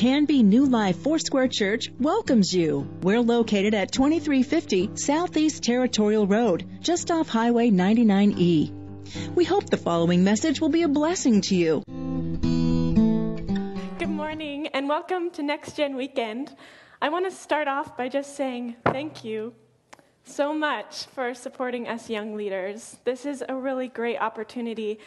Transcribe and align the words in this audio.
Canby 0.00 0.42
New 0.42 0.64
Life 0.64 0.96
Foursquare 1.02 1.46
Church 1.46 1.92
welcomes 2.00 2.54
you. 2.54 2.88
We're 3.02 3.20
located 3.20 3.74
at 3.74 3.92
2350 3.92 4.92
Southeast 4.94 5.62
Territorial 5.62 6.26
Road, 6.26 6.66
just 6.80 7.10
off 7.10 7.28
Highway 7.28 7.68
99E. 7.68 9.34
We 9.34 9.44
hope 9.44 9.68
the 9.68 9.76
following 9.76 10.24
message 10.24 10.58
will 10.58 10.70
be 10.70 10.84
a 10.84 10.88
blessing 10.88 11.42
to 11.42 11.54
you. 11.54 11.82
Good 13.98 14.08
morning 14.08 14.68
and 14.68 14.88
welcome 14.88 15.30
to 15.32 15.42
Next 15.42 15.76
Gen 15.76 15.94
Weekend. 15.96 16.56
I 17.02 17.10
want 17.10 17.30
to 17.30 17.36
start 17.36 17.68
off 17.68 17.94
by 17.98 18.08
just 18.08 18.36
saying 18.36 18.76
thank 18.86 19.22
you 19.22 19.52
so 20.24 20.54
much 20.54 21.04
for 21.08 21.34
supporting 21.34 21.86
us 21.86 22.08
young 22.08 22.36
leaders. 22.36 22.96
This 23.04 23.26
is 23.26 23.44
a 23.46 23.54
really 23.54 23.88
great 23.88 24.16
opportunity 24.16 24.98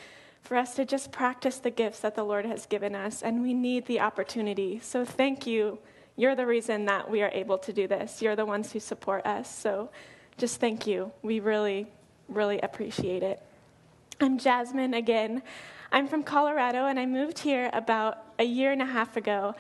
for 0.44 0.58
us 0.58 0.76
to 0.76 0.86
just 0.86 1.12
practice 1.12 1.58
the 1.58 1.72
gifts 1.72 2.02
that 2.02 2.16
the 2.16 2.24
Lord 2.24 2.46
has 2.46 2.66
given 2.66 2.94
us, 2.94 3.24
and 3.24 3.42
we 3.42 3.54
need 3.54 3.86
the 3.86 4.02
opportunity. 4.02 4.80
So, 4.84 5.06
thank 5.06 5.48
you. 5.48 5.80
You're 6.16 6.36
the 6.36 6.46
reason 6.46 6.86
that 6.86 7.10
we 7.10 7.24
are 7.24 7.32
able 7.34 7.58
to 7.60 7.74
do 7.74 7.88
this. 7.88 8.22
You're 8.22 8.36
the 8.36 8.46
ones 8.46 8.72
who 8.72 8.80
support 8.80 9.26
us. 9.26 9.54
So, 9.54 9.90
just 10.38 10.60
thank 10.60 10.86
you. 10.86 11.12
We 11.22 11.40
really, 11.40 11.88
really 12.28 12.60
appreciate 12.60 13.24
it. 13.24 13.42
I'm 14.20 14.38
Jasmine 14.38 14.94
again. 14.94 15.42
I'm 15.92 16.08
from 16.08 16.24
Colorado, 16.24 16.88
and 16.88 17.00
I 17.00 17.06
moved 17.06 17.40
here 17.40 17.70
about 17.72 18.18
a 18.38 18.44
year 18.44 18.72
and 18.72 18.82
a 18.82 18.86
half 18.86 19.16
ago. 19.16 19.56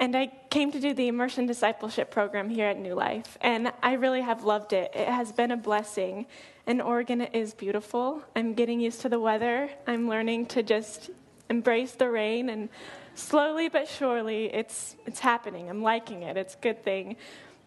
And 0.00 0.16
I 0.16 0.30
came 0.50 0.70
to 0.70 0.80
do 0.80 0.94
the 0.94 1.08
immersion 1.08 1.46
discipleship 1.46 2.12
program 2.12 2.48
here 2.48 2.66
at 2.66 2.78
New 2.78 2.94
Life, 2.94 3.36
and 3.40 3.72
I 3.82 3.94
really 3.94 4.20
have 4.20 4.44
loved 4.44 4.72
it. 4.72 4.92
It 4.94 5.08
has 5.08 5.32
been 5.32 5.50
a 5.50 5.56
blessing. 5.56 6.26
And 6.68 6.80
Oregon 6.80 7.22
is 7.22 7.54
beautiful. 7.54 8.22
I'm 8.36 8.54
getting 8.54 8.78
used 8.78 9.00
to 9.00 9.08
the 9.08 9.18
weather. 9.18 9.70
I'm 9.86 10.08
learning 10.08 10.46
to 10.46 10.62
just 10.62 11.10
embrace 11.50 11.92
the 11.92 12.08
rain, 12.10 12.48
and 12.48 12.68
slowly 13.14 13.68
but 13.68 13.88
surely, 13.88 14.54
it's, 14.54 14.94
it's 15.04 15.18
happening. 15.18 15.68
I'm 15.68 15.82
liking 15.82 16.22
it. 16.22 16.36
It's 16.36 16.54
a 16.54 16.58
good 16.58 16.84
thing. 16.84 17.16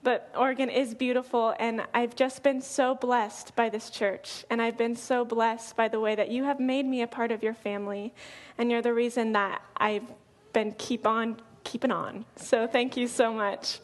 But 0.04 0.32
Oregon 0.36 0.70
is 0.70 0.96
beautiful, 0.96 1.54
and 1.60 1.84
I've 1.94 2.16
just 2.16 2.44
been 2.44 2.62
so 2.62 2.96
blessed 2.96 3.56
by 3.58 3.68
this 3.70 3.90
church. 3.90 4.46
And 4.50 4.62
I've 4.62 4.78
been 4.78 4.96
so 4.96 5.26
blessed 5.26 5.76
by 5.76 5.90
the 5.90 6.00
way 6.00 6.16
that 6.16 6.30
you 6.30 6.46
have 6.46 6.62
made 6.62 6.86
me 6.86 7.02
a 7.02 7.08
part 7.08 7.32
of 7.32 7.44
your 7.44 7.54
family. 7.54 8.14
And 8.58 8.72
you're 8.72 8.82
the 8.82 8.94
reason 8.94 9.34
that 9.34 9.62
I've 9.76 10.10
been 10.54 10.72
keep 10.72 11.06
on 11.06 11.42
keeping 11.72 11.92
on. 11.92 12.26
So 12.36 12.68
thank 12.68 12.98
you 12.98 13.08
so 13.08 13.32
much. 13.32 13.80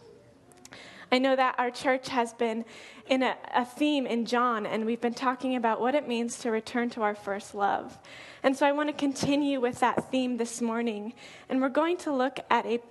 I 1.09 1.19
know 1.19 1.37
that 1.37 1.55
our 1.57 1.71
church 1.71 2.09
has 2.09 2.33
been 2.33 2.65
in 3.07 3.23
a, 3.23 3.37
a, 3.55 3.63
theme 3.63 4.05
in 4.05 4.25
John, 4.25 4.65
and 4.65 4.85
we've 4.85 4.99
been 4.99 5.13
talking 5.13 5.55
about 5.55 5.79
what 5.79 5.95
it 5.95 6.05
means 6.05 6.37
to 6.39 6.51
return 6.51 6.89
to 6.91 7.01
our 7.01 7.15
first 7.15 7.55
love. 7.55 7.97
And 8.43 8.57
so 8.57 8.67
I 8.67 8.73
want 8.73 8.89
to 8.89 8.93
continue 8.93 9.61
with 9.61 9.79
that 9.79 10.11
theme 10.11 10.35
this 10.35 10.61
morning. 10.61 11.13
And 11.47 11.61
we're 11.61 11.69
going 11.69 11.95
to 11.99 12.13
look 12.13 12.39
at 12.49 12.65
a, 12.65 12.81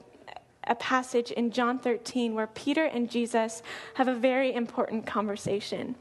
a 0.64 0.74
passage 0.76 1.30
in 1.30 1.50
John 1.50 1.78
13 1.78 2.34
where 2.34 2.46
Peter 2.46 2.86
and 2.86 3.10
Jesus 3.10 3.62
have 3.96 4.08
a 4.08 4.14
very 4.14 4.54
important 4.54 5.04
conversation. 5.04 5.94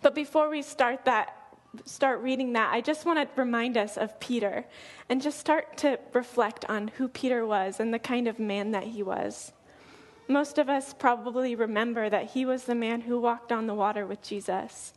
But 0.00 0.14
before 0.14 0.48
we 0.48 0.62
start 0.62 1.04
that, 1.04 1.36
start 1.84 2.20
reading 2.20 2.52
that, 2.54 2.72
I 2.72 2.80
just 2.80 3.04
want 3.06 3.18
to 3.18 3.40
remind 3.40 3.76
us 3.76 3.96
of 3.96 4.18
Peter 4.20 4.64
and 5.08 5.22
just 5.22 5.38
start 5.38 5.76
to 5.78 5.98
reflect 6.12 6.64
on 6.68 6.88
who 6.88 7.08
Peter 7.08 7.46
was 7.46 7.80
and 7.80 7.92
the 7.92 7.98
kind 7.98 8.28
of 8.28 8.38
man 8.38 8.72
that 8.72 8.84
he 8.84 9.02
was. 9.02 9.52
Most 10.28 10.58
of 10.58 10.68
us 10.68 10.94
probably 10.94 11.54
remember 11.54 12.08
that 12.08 12.30
he 12.30 12.44
was 12.44 12.64
the 12.64 12.74
man 12.74 13.02
who 13.02 13.20
walked 13.20 13.50
on 13.50 13.66
the 13.66 13.74
water 13.74 14.06
with 14.06 14.22
Jesus. 14.22 14.92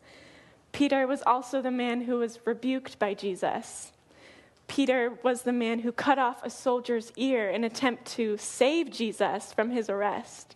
Peter 0.71 1.07
was 1.07 1.23
also 1.25 1.61
the 1.61 1.71
man 1.71 2.01
who 2.01 2.17
was 2.17 2.39
rebuked 2.45 2.99
by 2.99 3.13
Jesus. 3.13 3.91
Peter 4.67 5.17
was 5.23 5.41
the 5.41 5.51
man 5.51 5.79
who 5.79 5.91
cut 5.91 6.17
off 6.17 6.44
a 6.44 6.49
soldier's 6.49 7.11
ear 7.16 7.49
in 7.49 7.63
attempt 7.63 8.05
to 8.05 8.38
save 8.38 8.89
Jesus 8.89 9.53
from 9.53 9.71
his 9.71 9.89
arrest. 9.89 10.55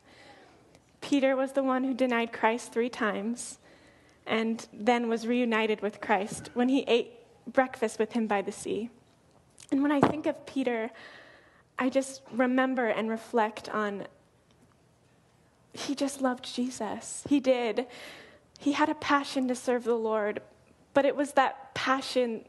Peter 1.01 1.35
was 1.35 1.51
the 1.51 1.63
one 1.63 1.83
who 1.83 1.93
denied 1.93 2.33
Christ 2.33 2.71
3 2.71 2.89
times 2.89 3.59
and 4.27 4.67
then 4.73 5.07
was 5.07 5.25
reunited 5.25 5.81
with 5.81 6.01
Christ 6.01 6.49
when 6.53 6.69
he 6.69 6.83
ate 6.87 7.13
breakfast 7.51 7.97
with 7.97 8.11
him 8.11 8.27
by 8.27 8.41
the 8.41 8.51
sea. 8.51 8.89
And 9.71 9.81
when 9.81 9.91
I 9.91 10.01
think 10.01 10.25
of 10.25 10.45
Peter, 10.45 10.91
I 11.79 11.89
just 11.89 12.21
remember 12.31 12.87
and 12.87 13.09
reflect 13.09 13.69
on 13.69 14.07
he 15.73 15.93
just 15.93 16.21
loved 16.21 16.43
Jesus. 16.43 17.23
He 17.29 17.39
did. 17.39 17.85
He 18.57 18.71
had 18.71 18.89
a 18.89 18.95
passion 18.95 19.47
to 19.47 19.55
serve 19.55 19.83
the 19.83 19.93
Lord, 19.93 20.41
but 20.95 21.05
it 21.05 21.15
was 21.15 21.33
that 21.33 21.75
passion 21.75 22.45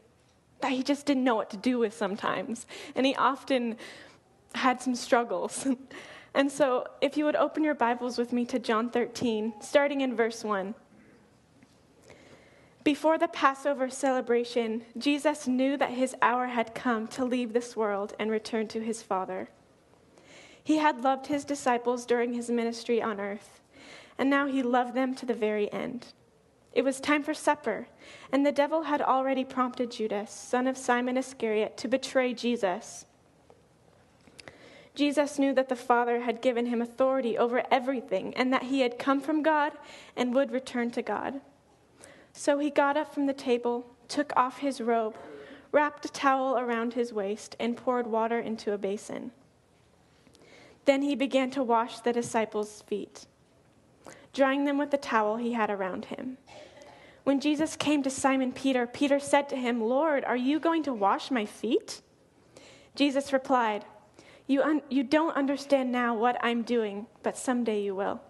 that 0.61 0.71
he 0.71 0.81
just 0.81 1.05
didn't 1.05 1.23
know 1.23 1.35
what 1.35 1.51
to 1.51 1.57
do 1.57 1.77
with 1.77 1.95
sometimes. 1.95 2.65
And 2.95 3.05
he 3.05 3.15
often 3.15 3.77
had 4.55 4.81
some 4.81 4.95
struggles. 4.95 5.67
and 6.33 6.51
so, 6.51 6.87
if 7.01 7.17
you 7.17 7.25
would 7.25 7.35
open 7.35 7.63
your 7.63 7.75
Bibles 7.75 8.17
with 8.17 8.33
me 8.33 8.45
to 8.45 8.57
John 8.57 8.89
13, 8.89 9.53
starting 9.61 10.01
in 10.01 10.15
verse 10.15 10.43
1. 10.43 10.73
Before 12.89 13.19
the 13.19 13.27
Passover 13.27 13.87
celebration, 13.91 14.83
Jesus 14.97 15.47
knew 15.47 15.77
that 15.77 15.91
his 15.91 16.15
hour 16.23 16.47
had 16.47 16.73
come 16.73 17.05
to 17.09 17.23
leave 17.23 17.53
this 17.53 17.75
world 17.75 18.15
and 18.17 18.31
return 18.31 18.67
to 18.69 18.79
his 18.79 19.03
Father. 19.03 19.49
He 20.63 20.77
had 20.77 21.03
loved 21.03 21.27
his 21.27 21.45
disciples 21.45 22.03
during 22.03 22.33
his 22.33 22.49
ministry 22.49 22.99
on 22.99 23.19
earth, 23.19 23.61
and 24.17 24.27
now 24.27 24.47
he 24.47 24.63
loved 24.63 24.95
them 24.95 25.13
to 25.17 25.27
the 25.27 25.35
very 25.35 25.71
end. 25.71 26.07
It 26.73 26.81
was 26.81 26.99
time 26.99 27.21
for 27.21 27.35
supper, 27.35 27.87
and 28.31 28.43
the 28.43 28.51
devil 28.51 28.81
had 28.81 29.03
already 29.03 29.45
prompted 29.45 29.91
Judas, 29.91 30.31
son 30.31 30.65
of 30.65 30.75
Simon 30.75 31.15
Iscariot, 31.15 31.77
to 31.77 31.87
betray 31.87 32.33
Jesus. 32.33 33.05
Jesus 34.95 35.37
knew 35.37 35.53
that 35.53 35.69
the 35.69 35.75
Father 35.75 36.21
had 36.21 36.41
given 36.41 36.65
him 36.65 36.81
authority 36.81 37.37
over 37.37 37.63
everything, 37.69 38.33
and 38.33 38.51
that 38.51 38.63
he 38.63 38.79
had 38.79 38.97
come 38.97 39.21
from 39.21 39.43
God 39.43 39.73
and 40.17 40.33
would 40.33 40.49
return 40.51 40.89
to 40.89 41.03
God. 41.03 41.41
So 42.39 42.57
he 42.57 42.69
got 42.69 42.95
up 42.95 43.13
from 43.13 43.25
the 43.25 43.33
table, 43.33 43.85
took 44.07 44.31
off 44.37 44.59
his 44.59 44.79
robe, 44.79 45.17
wrapped 45.73 46.05
a 46.05 46.07
towel 46.09 46.57
around 46.57 46.93
his 46.93 47.11
waist, 47.11 47.53
and 47.59 47.75
poured 47.75 48.07
water 48.07 48.39
into 48.39 48.71
a 48.71 48.77
basin. 48.77 49.31
Then 50.85 51.01
he 51.01 51.15
began 51.15 51.51
to 51.51 51.61
wash 51.61 51.99
the 51.99 52.13
disciples' 52.13 52.81
feet, 52.83 53.25
drying 54.31 54.63
them 54.63 54.77
with 54.77 54.91
the 54.91 54.97
towel 54.97 55.35
he 55.35 55.51
had 55.51 55.69
around 55.69 56.05
him. 56.05 56.37
When 57.25 57.41
Jesus 57.41 57.75
came 57.75 58.03
to 58.03 58.09
Simon 58.09 58.53
Peter, 58.53 58.87
Peter 58.87 59.19
said 59.19 59.49
to 59.49 59.57
him, 59.57 59.81
Lord, 59.81 60.23
are 60.23 60.37
you 60.37 60.61
going 60.61 60.83
to 60.83 60.93
wash 60.93 61.31
my 61.31 61.45
feet? 61.45 62.01
Jesus 62.95 63.33
replied, 63.33 63.83
You, 64.47 64.61
un- 64.61 64.83
you 64.89 65.03
don't 65.03 65.35
understand 65.35 65.91
now 65.91 66.15
what 66.15 66.37
I'm 66.41 66.61
doing, 66.61 67.07
but 67.21 67.37
someday 67.37 67.81
you 67.81 67.95
will. 67.95 68.21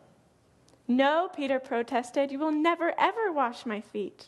No, 0.90 1.30
Peter 1.36 1.60
protested, 1.60 2.32
you 2.32 2.40
will 2.40 2.52
never 2.52 2.94
ever 2.98 3.32
wash 3.32 3.64
my 3.64 3.80
feet. 3.80 4.28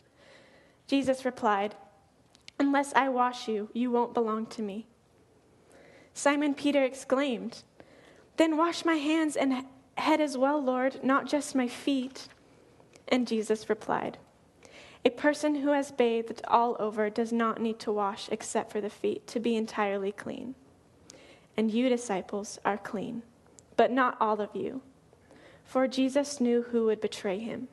Jesus 0.86 1.26
replied, 1.26 1.74
Unless 2.60 2.94
I 2.94 3.10
wash 3.10 3.48
you, 3.48 3.70
you 3.74 3.90
won't 3.90 4.14
belong 4.14 4.46
to 4.46 4.62
me. 4.62 4.86
Simon 6.14 6.54
Peter 6.54 6.84
exclaimed, 6.84 7.64
then 8.38 8.58
wash 8.58 8.86
my 8.86 8.94
hands 8.94 9.36
and 9.36 9.66
head 9.98 10.22
as 10.22 10.38
well, 10.38 10.64
Lord, 10.64 11.04
not 11.04 11.28
just 11.28 11.56
my 11.56 11.68
feet. 11.68 12.28
And 13.08 13.28
Jesus 13.28 13.68
replied, 13.68 14.20
A 15.04 15.10
person 15.10 15.56
who 15.56 15.70
has 15.70 15.92
bathed 15.92 16.44
all 16.48 16.76
over 16.80 17.10
does 17.10 17.34
not 17.34 17.60
need 17.60 17.80
to 17.80 17.92
wash 17.92 18.30
except 18.30 18.72
for 18.72 18.82
the 18.82 18.90
feet 18.90 19.26
to 19.28 19.40
be 19.40 19.56
entirely 19.56 20.12
clean. 20.12 20.54
And 21.58 21.72
you, 21.72 21.90
disciples, 21.90 22.60
are 22.64 22.78
clean, 22.78 23.24
but 23.76 23.92
not 23.92 24.16
all 24.20 24.40
of 24.40 24.56
you. 24.56 24.84
For 25.72 25.88
Jesus 25.88 26.42
knew 26.42 26.64
who 26.64 26.88
would 26.88 27.00
betray 27.00 27.40
him. 27.40 27.70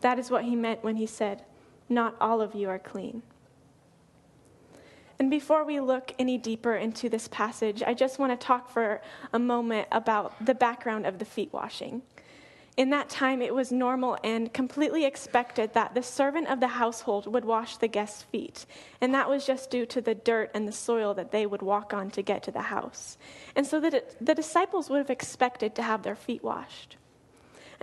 That 0.00 0.20
is 0.20 0.30
what 0.30 0.44
he 0.44 0.54
meant 0.54 0.84
when 0.84 0.94
he 0.94 1.06
said, 1.06 1.42
Not 1.88 2.14
all 2.20 2.40
of 2.40 2.54
you 2.54 2.68
are 2.68 2.78
clean. 2.78 3.24
And 5.18 5.28
before 5.28 5.64
we 5.64 5.80
look 5.80 6.14
any 6.20 6.38
deeper 6.38 6.76
into 6.76 7.08
this 7.08 7.26
passage, 7.26 7.82
I 7.82 7.94
just 7.94 8.20
want 8.20 8.30
to 8.30 8.46
talk 8.46 8.70
for 8.70 9.00
a 9.32 9.40
moment 9.40 9.88
about 9.90 10.46
the 10.46 10.54
background 10.54 11.04
of 11.04 11.18
the 11.18 11.24
feet 11.24 11.52
washing. 11.52 12.02
In 12.76 12.90
that 12.90 13.08
time, 13.08 13.42
it 13.42 13.52
was 13.52 13.72
normal 13.72 14.18
and 14.22 14.54
completely 14.54 15.04
expected 15.04 15.74
that 15.74 15.94
the 15.94 16.02
servant 16.04 16.46
of 16.46 16.60
the 16.60 16.68
household 16.68 17.26
would 17.26 17.44
wash 17.44 17.76
the 17.76 17.88
guest's 17.88 18.22
feet. 18.22 18.66
And 19.00 19.12
that 19.14 19.28
was 19.28 19.44
just 19.44 19.68
due 19.68 19.84
to 19.86 20.00
the 20.00 20.14
dirt 20.14 20.52
and 20.54 20.68
the 20.68 20.72
soil 20.72 21.12
that 21.14 21.32
they 21.32 21.46
would 21.46 21.60
walk 21.60 21.92
on 21.92 22.12
to 22.12 22.22
get 22.22 22.44
to 22.44 22.52
the 22.52 22.62
house. 22.62 23.18
And 23.56 23.66
so 23.66 23.80
the, 23.80 24.04
the 24.20 24.36
disciples 24.36 24.88
would 24.88 24.98
have 24.98 25.10
expected 25.10 25.74
to 25.74 25.82
have 25.82 26.04
their 26.04 26.14
feet 26.14 26.44
washed. 26.44 26.98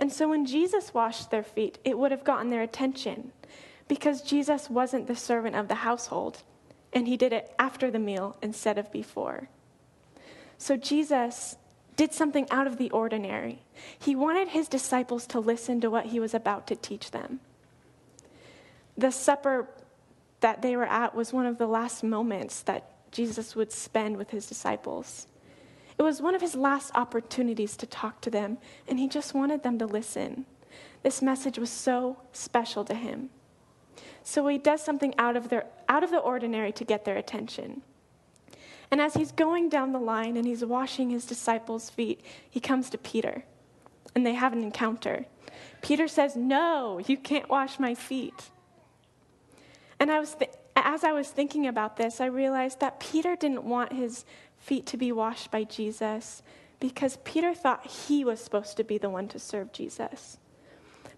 And 0.00 0.10
so 0.10 0.30
when 0.30 0.46
Jesus 0.46 0.94
washed 0.94 1.30
their 1.30 1.42
feet, 1.42 1.78
it 1.84 1.98
would 1.98 2.10
have 2.10 2.24
gotten 2.24 2.48
their 2.48 2.62
attention 2.62 3.32
because 3.86 4.22
Jesus 4.22 4.70
wasn't 4.70 5.06
the 5.06 5.14
servant 5.14 5.54
of 5.54 5.68
the 5.68 5.76
household 5.76 6.42
and 6.92 7.06
he 7.06 7.18
did 7.18 7.34
it 7.34 7.54
after 7.58 7.90
the 7.90 7.98
meal 7.98 8.36
instead 8.40 8.78
of 8.78 8.90
before. 8.90 9.48
So 10.56 10.76
Jesus 10.76 11.56
did 11.96 12.14
something 12.14 12.48
out 12.50 12.66
of 12.66 12.78
the 12.78 12.90
ordinary. 12.90 13.60
He 13.98 14.16
wanted 14.16 14.48
his 14.48 14.68
disciples 14.68 15.26
to 15.28 15.38
listen 15.38 15.82
to 15.82 15.90
what 15.90 16.06
he 16.06 16.18
was 16.18 16.32
about 16.32 16.66
to 16.68 16.76
teach 16.76 17.10
them. 17.10 17.40
The 18.96 19.10
supper 19.10 19.68
that 20.40 20.62
they 20.62 20.76
were 20.76 20.86
at 20.86 21.14
was 21.14 21.30
one 21.30 21.44
of 21.44 21.58
the 21.58 21.66
last 21.66 22.02
moments 22.02 22.62
that 22.62 22.90
Jesus 23.12 23.54
would 23.54 23.70
spend 23.70 24.16
with 24.16 24.30
his 24.30 24.46
disciples. 24.46 25.26
It 26.00 26.02
was 26.02 26.22
one 26.22 26.34
of 26.34 26.40
his 26.40 26.54
last 26.54 26.92
opportunities 26.94 27.76
to 27.76 27.84
talk 27.84 28.22
to 28.22 28.30
them, 28.30 28.56
and 28.88 28.98
he 28.98 29.06
just 29.06 29.34
wanted 29.34 29.62
them 29.62 29.78
to 29.80 29.84
listen. 29.84 30.46
This 31.02 31.20
message 31.20 31.58
was 31.58 31.68
so 31.68 32.16
special 32.32 32.86
to 32.86 32.94
him. 32.94 33.28
So 34.22 34.46
he 34.46 34.56
does 34.56 34.82
something 34.82 35.14
out 35.18 35.36
of, 35.36 35.50
their, 35.50 35.66
out 35.90 36.02
of 36.02 36.10
the 36.10 36.16
ordinary 36.16 36.72
to 36.72 36.84
get 36.84 37.04
their 37.04 37.18
attention. 37.18 37.82
And 38.90 38.98
as 38.98 39.12
he's 39.12 39.30
going 39.30 39.68
down 39.68 39.92
the 39.92 39.98
line 39.98 40.38
and 40.38 40.46
he's 40.46 40.64
washing 40.64 41.10
his 41.10 41.26
disciples' 41.26 41.90
feet, 41.90 42.22
he 42.48 42.60
comes 42.60 42.88
to 42.88 42.96
Peter 42.96 43.44
and 44.14 44.24
they 44.24 44.32
have 44.32 44.54
an 44.54 44.62
encounter. 44.62 45.26
Peter 45.82 46.08
says, 46.08 46.34
No, 46.34 46.98
you 47.06 47.18
can't 47.18 47.50
wash 47.50 47.78
my 47.78 47.94
feet. 47.94 48.48
And 49.98 50.10
I 50.10 50.18
was 50.18 50.34
th- 50.34 50.52
as 50.76 51.04
I 51.04 51.12
was 51.12 51.28
thinking 51.28 51.66
about 51.66 51.98
this, 51.98 52.22
I 52.22 52.26
realized 52.26 52.80
that 52.80 53.00
Peter 53.00 53.36
didn't 53.36 53.64
want 53.64 53.92
his 53.92 54.24
feet 54.60 54.86
to 54.86 54.96
be 54.96 55.10
washed 55.10 55.50
by 55.50 55.64
Jesus 55.64 56.42
because 56.78 57.18
Peter 57.24 57.52
thought 57.54 57.86
he 57.86 58.24
was 58.24 58.40
supposed 58.40 58.76
to 58.76 58.84
be 58.84 58.98
the 58.98 59.10
one 59.10 59.28
to 59.28 59.38
serve 59.38 59.72
Jesus. 59.72 60.38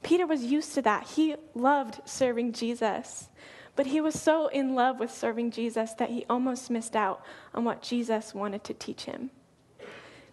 Peter 0.02 0.26
was 0.26 0.42
used 0.44 0.74
to 0.74 0.82
that. 0.82 1.06
He 1.06 1.36
loved 1.54 2.00
serving 2.04 2.52
Jesus. 2.52 3.28
But 3.74 3.86
he 3.86 4.00
was 4.00 4.20
so 4.20 4.48
in 4.48 4.74
love 4.74 4.98
with 4.98 5.10
serving 5.10 5.52
Jesus 5.52 5.92
that 5.94 6.10
he 6.10 6.26
almost 6.28 6.70
missed 6.70 6.96
out 6.96 7.24
on 7.54 7.64
what 7.64 7.82
Jesus 7.82 8.34
wanted 8.34 8.64
to 8.64 8.74
teach 8.74 9.04
him. 9.04 9.30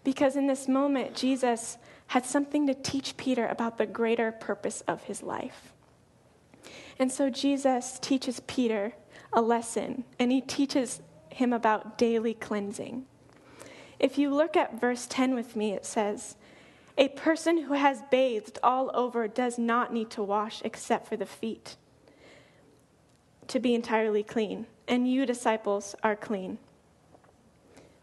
Because 0.03 0.35
in 0.35 0.47
this 0.47 0.67
moment, 0.67 1.15
Jesus 1.15 1.77
had 2.07 2.25
something 2.25 2.65
to 2.67 2.73
teach 2.73 3.15
Peter 3.17 3.47
about 3.47 3.77
the 3.77 3.85
greater 3.85 4.31
purpose 4.31 4.81
of 4.87 5.03
his 5.03 5.21
life. 5.21 5.73
And 6.97 7.11
so 7.11 7.29
Jesus 7.29 7.99
teaches 7.99 8.41
Peter 8.41 8.93
a 9.31 9.41
lesson, 9.41 10.03
and 10.17 10.31
he 10.31 10.41
teaches 10.41 11.01
him 11.29 11.53
about 11.53 11.97
daily 11.97 12.33
cleansing. 12.33 13.05
If 13.99 14.17
you 14.17 14.33
look 14.33 14.55
at 14.55 14.79
verse 14.79 15.07
10 15.07 15.35
with 15.35 15.55
me, 15.55 15.73
it 15.73 15.85
says, 15.85 16.35
A 16.97 17.09
person 17.09 17.63
who 17.63 17.73
has 17.73 18.01
bathed 18.09 18.59
all 18.63 18.91
over 18.93 19.27
does 19.27 19.57
not 19.57 19.93
need 19.93 20.09
to 20.11 20.23
wash 20.23 20.61
except 20.63 21.07
for 21.07 21.17
the 21.17 21.25
feet 21.25 21.75
to 23.49 23.59
be 23.59 23.73
entirely 23.73 24.23
clean, 24.23 24.67
and 24.87 25.11
you, 25.11 25.25
disciples, 25.25 25.95
are 26.03 26.15
clean. 26.15 26.59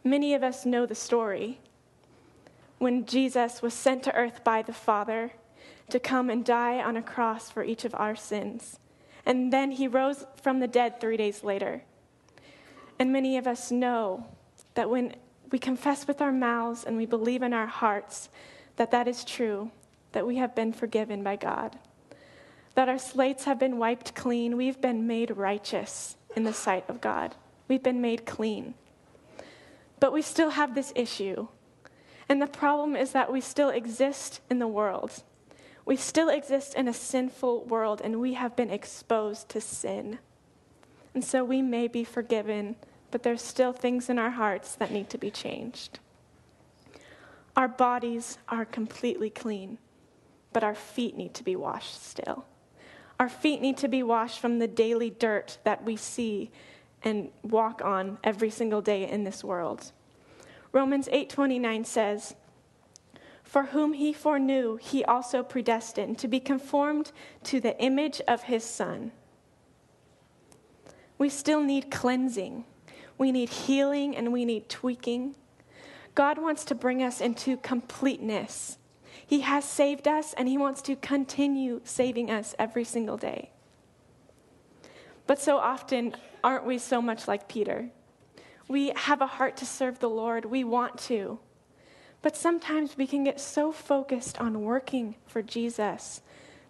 Many 0.04 0.34
of 0.34 0.42
us 0.42 0.66
know 0.66 0.86
the 0.86 0.94
story 0.94 1.60
when 2.78 3.06
Jesus 3.06 3.62
was 3.62 3.72
sent 3.72 4.02
to 4.02 4.14
earth 4.14 4.44
by 4.44 4.62
the 4.62 4.72
Father 4.72 5.32
to 5.88 6.00
come 6.00 6.28
and 6.30 6.44
die 6.44 6.82
on 6.82 6.96
a 6.96 7.02
cross 7.02 7.50
for 7.50 7.64
each 7.64 7.84
of 7.84 7.94
our 7.94 8.16
sins. 8.16 8.78
And 9.24 9.52
then 9.52 9.70
he 9.72 9.88
rose 9.88 10.26
from 10.42 10.60
the 10.60 10.68
dead 10.68 11.00
three 11.00 11.16
days 11.16 11.42
later. 11.42 11.82
And 12.98 13.12
many 13.12 13.36
of 13.36 13.46
us 13.46 13.70
know 13.70 14.26
that 14.74 14.88
when 14.88 15.14
we 15.50 15.58
confess 15.58 16.06
with 16.06 16.20
our 16.20 16.32
mouths 16.32 16.84
and 16.84 16.96
we 16.96 17.06
believe 17.06 17.42
in 17.42 17.52
our 17.52 17.66
hearts 17.66 18.28
that 18.76 18.90
that 18.90 19.08
is 19.08 19.24
true, 19.24 19.70
that 20.12 20.26
we 20.26 20.36
have 20.36 20.54
been 20.54 20.72
forgiven 20.72 21.22
by 21.22 21.36
God 21.36 21.78
that 22.76 22.88
our 22.90 22.98
slates 22.98 23.44
have 23.44 23.58
been 23.58 23.78
wiped 23.78 24.14
clean. 24.14 24.56
We've 24.56 24.80
been 24.80 25.06
made 25.06 25.36
righteous 25.36 26.16
in 26.36 26.44
the 26.44 26.52
sight 26.52 26.84
of 26.88 27.00
God. 27.00 27.34
We've 27.68 27.82
been 27.82 28.02
made 28.02 28.26
clean. 28.26 28.74
But 29.98 30.12
we 30.12 30.22
still 30.22 30.50
have 30.50 30.74
this 30.74 30.92
issue. 30.94 31.48
And 32.28 32.40
the 32.40 32.46
problem 32.46 32.94
is 32.94 33.12
that 33.12 33.32
we 33.32 33.40
still 33.40 33.70
exist 33.70 34.40
in 34.50 34.58
the 34.58 34.68
world. 34.68 35.22
We 35.86 35.96
still 35.96 36.28
exist 36.28 36.74
in 36.74 36.86
a 36.86 36.92
sinful 36.92 37.64
world, 37.64 38.02
and 38.04 38.20
we 38.20 38.34
have 38.34 38.54
been 38.54 38.70
exposed 38.70 39.48
to 39.50 39.60
sin. 39.60 40.18
And 41.16 41.24
so 41.24 41.42
we 41.42 41.62
may 41.62 41.88
be 41.88 42.04
forgiven, 42.04 42.76
but 43.10 43.22
there's 43.22 43.40
still 43.40 43.72
things 43.72 44.10
in 44.10 44.18
our 44.18 44.32
hearts 44.32 44.74
that 44.74 44.90
need 44.90 45.08
to 45.08 45.16
be 45.16 45.30
changed. 45.30 45.98
Our 47.56 47.68
bodies 47.68 48.36
are 48.50 48.66
completely 48.66 49.30
clean, 49.30 49.78
but 50.52 50.62
our 50.62 50.74
feet 50.74 51.16
need 51.16 51.32
to 51.32 51.42
be 51.42 51.56
washed 51.56 52.04
still. 52.04 52.44
Our 53.18 53.30
feet 53.30 53.62
need 53.62 53.78
to 53.78 53.88
be 53.88 54.02
washed 54.02 54.38
from 54.40 54.58
the 54.58 54.68
daily 54.68 55.08
dirt 55.08 55.56
that 55.64 55.84
we 55.84 55.96
see 55.96 56.50
and 57.02 57.30
walk 57.42 57.80
on 57.82 58.18
every 58.22 58.50
single 58.50 58.82
day 58.82 59.08
in 59.08 59.24
this 59.24 59.42
world. 59.42 59.92
Romans 60.70 61.08
8:29 61.10 61.86
says, 61.86 62.34
"For 63.42 63.62
whom 63.62 63.94
he 63.94 64.12
foreknew, 64.12 64.76
he 64.76 65.02
also 65.02 65.42
predestined 65.42 66.18
to 66.18 66.28
be 66.28 66.40
conformed 66.40 67.10
to 67.44 67.58
the 67.58 67.80
image 67.80 68.20
of 68.28 68.42
his 68.42 68.64
son." 68.64 69.12
We 71.18 71.28
still 71.28 71.62
need 71.62 71.90
cleansing. 71.90 72.64
We 73.18 73.32
need 73.32 73.48
healing 73.48 74.16
and 74.16 74.32
we 74.32 74.44
need 74.44 74.68
tweaking. 74.68 75.34
God 76.14 76.38
wants 76.38 76.64
to 76.66 76.74
bring 76.74 77.02
us 77.02 77.20
into 77.20 77.56
completeness 77.56 78.78
he 79.26 79.40
has 79.40 79.64
saved 79.64 80.06
us 80.06 80.34
and 80.34 80.48
He 80.48 80.56
wants 80.56 80.80
to 80.82 80.96
continue 80.96 81.80
saving 81.84 82.30
us 82.30 82.54
every 82.58 82.84
single 82.84 83.16
day. 83.16 83.50
But 85.26 85.40
so 85.40 85.58
often, 85.58 86.14
aren't 86.44 86.64
we 86.64 86.78
so 86.78 87.02
much 87.02 87.26
like 87.26 87.48
Peter? 87.48 87.90
We 88.68 88.92
have 88.94 89.20
a 89.20 89.26
heart 89.26 89.56
to 89.58 89.66
serve 89.66 89.98
the 89.98 90.08
Lord, 90.08 90.44
we 90.44 90.62
want 90.62 90.98
to. 91.02 91.40
But 92.22 92.36
sometimes 92.36 92.96
we 92.96 93.06
can 93.06 93.24
get 93.24 93.40
so 93.40 93.72
focused 93.72 94.40
on 94.40 94.62
working 94.62 95.16
for 95.26 95.42
Jesus 95.42 96.22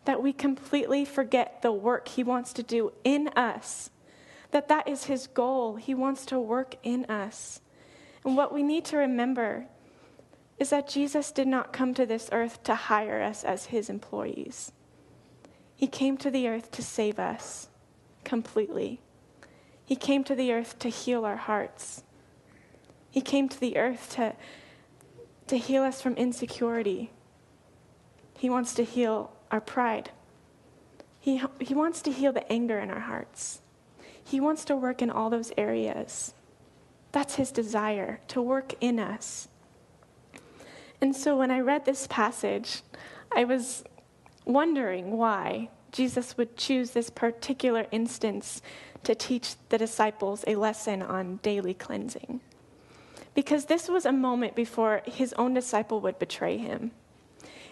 that 0.04 0.22
we 0.22 0.32
completely 0.32 1.04
forget 1.04 1.60
the 1.62 1.72
work 1.72 2.08
He 2.08 2.22
wants 2.22 2.52
to 2.54 2.62
do 2.62 2.92
in 3.04 3.28
us. 3.28 3.90
That 4.50 4.68
that 4.68 4.88
is 4.88 5.04
His 5.04 5.26
goal. 5.26 5.76
He 5.76 5.94
wants 5.94 6.26
to 6.26 6.38
work 6.38 6.76
in 6.82 7.04
us. 7.06 7.60
And 8.24 8.36
what 8.36 8.52
we 8.52 8.62
need 8.62 8.84
to 8.86 8.96
remember 8.96 9.66
is 10.58 10.70
that 10.70 10.88
Jesus 10.88 11.32
did 11.32 11.46
not 11.46 11.72
come 11.72 11.94
to 11.94 12.06
this 12.06 12.28
earth 12.32 12.62
to 12.64 12.74
hire 12.74 13.22
us 13.22 13.44
as 13.44 13.66
his 13.66 13.90
employees. 13.90 14.72
He 15.74 15.86
came 15.86 16.16
to 16.18 16.30
the 16.30 16.48
earth 16.48 16.70
to 16.72 16.82
save 16.82 17.18
us 17.18 17.68
completely. 18.24 19.00
He 19.84 19.96
came 19.96 20.24
to 20.24 20.34
the 20.34 20.52
earth 20.52 20.78
to 20.80 20.88
heal 20.88 21.24
our 21.24 21.36
hearts. 21.36 22.02
He 23.10 23.20
came 23.20 23.48
to 23.48 23.60
the 23.60 23.76
earth 23.76 24.14
to, 24.16 24.34
to 25.46 25.58
heal 25.58 25.82
us 25.82 26.00
from 26.00 26.14
insecurity. 26.14 27.10
He 28.38 28.48
wants 28.48 28.74
to 28.74 28.84
heal 28.84 29.32
our 29.50 29.60
pride. 29.60 30.10
He, 31.20 31.42
he 31.60 31.74
wants 31.74 32.00
to 32.02 32.12
heal 32.12 32.32
the 32.32 32.50
anger 32.50 32.78
in 32.78 32.90
our 32.90 33.00
hearts. 33.00 33.60
He 34.26 34.40
wants 34.40 34.64
to 34.64 34.76
work 34.76 35.02
in 35.02 35.10
all 35.10 35.30
those 35.30 35.52
areas. 35.56 36.34
That's 37.12 37.36
his 37.36 37.52
desire, 37.52 38.20
to 38.28 38.42
work 38.42 38.74
in 38.80 38.98
us. 38.98 39.46
And 41.00 41.14
so 41.14 41.36
when 41.36 41.52
I 41.52 41.60
read 41.60 41.84
this 41.84 42.08
passage, 42.08 42.82
I 43.34 43.44
was 43.44 43.84
wondering 44.44 45.16
why 45.16 45.68
Jesus 45.92 46.36
would 46.36 46.56
choose 46.56 46.90
this 46.90 47.08
particular 47.08 47.86
instance 47.92 48.62
to 49.04 49.14
teach 49.14 49.54
the 49.68 49.78
disciples 49.78 50.44
a 50.48 50.56
lesson 50.56 51.02
on 51.02 51.38
daily 51.44 51.74
cleansing. 51.74 52.40
Because 53.32 53.66
this 53.66 53.88
was 53.88 54.04
a 54.04 54.12
moment 54.12 54.56
before 54.56 55.02
his 55.06 55.32
own 55.34 55.54
disciple 55.54 56.00
would 56.00 56.18
betray 56.18 56.56
him. 56.58 56.90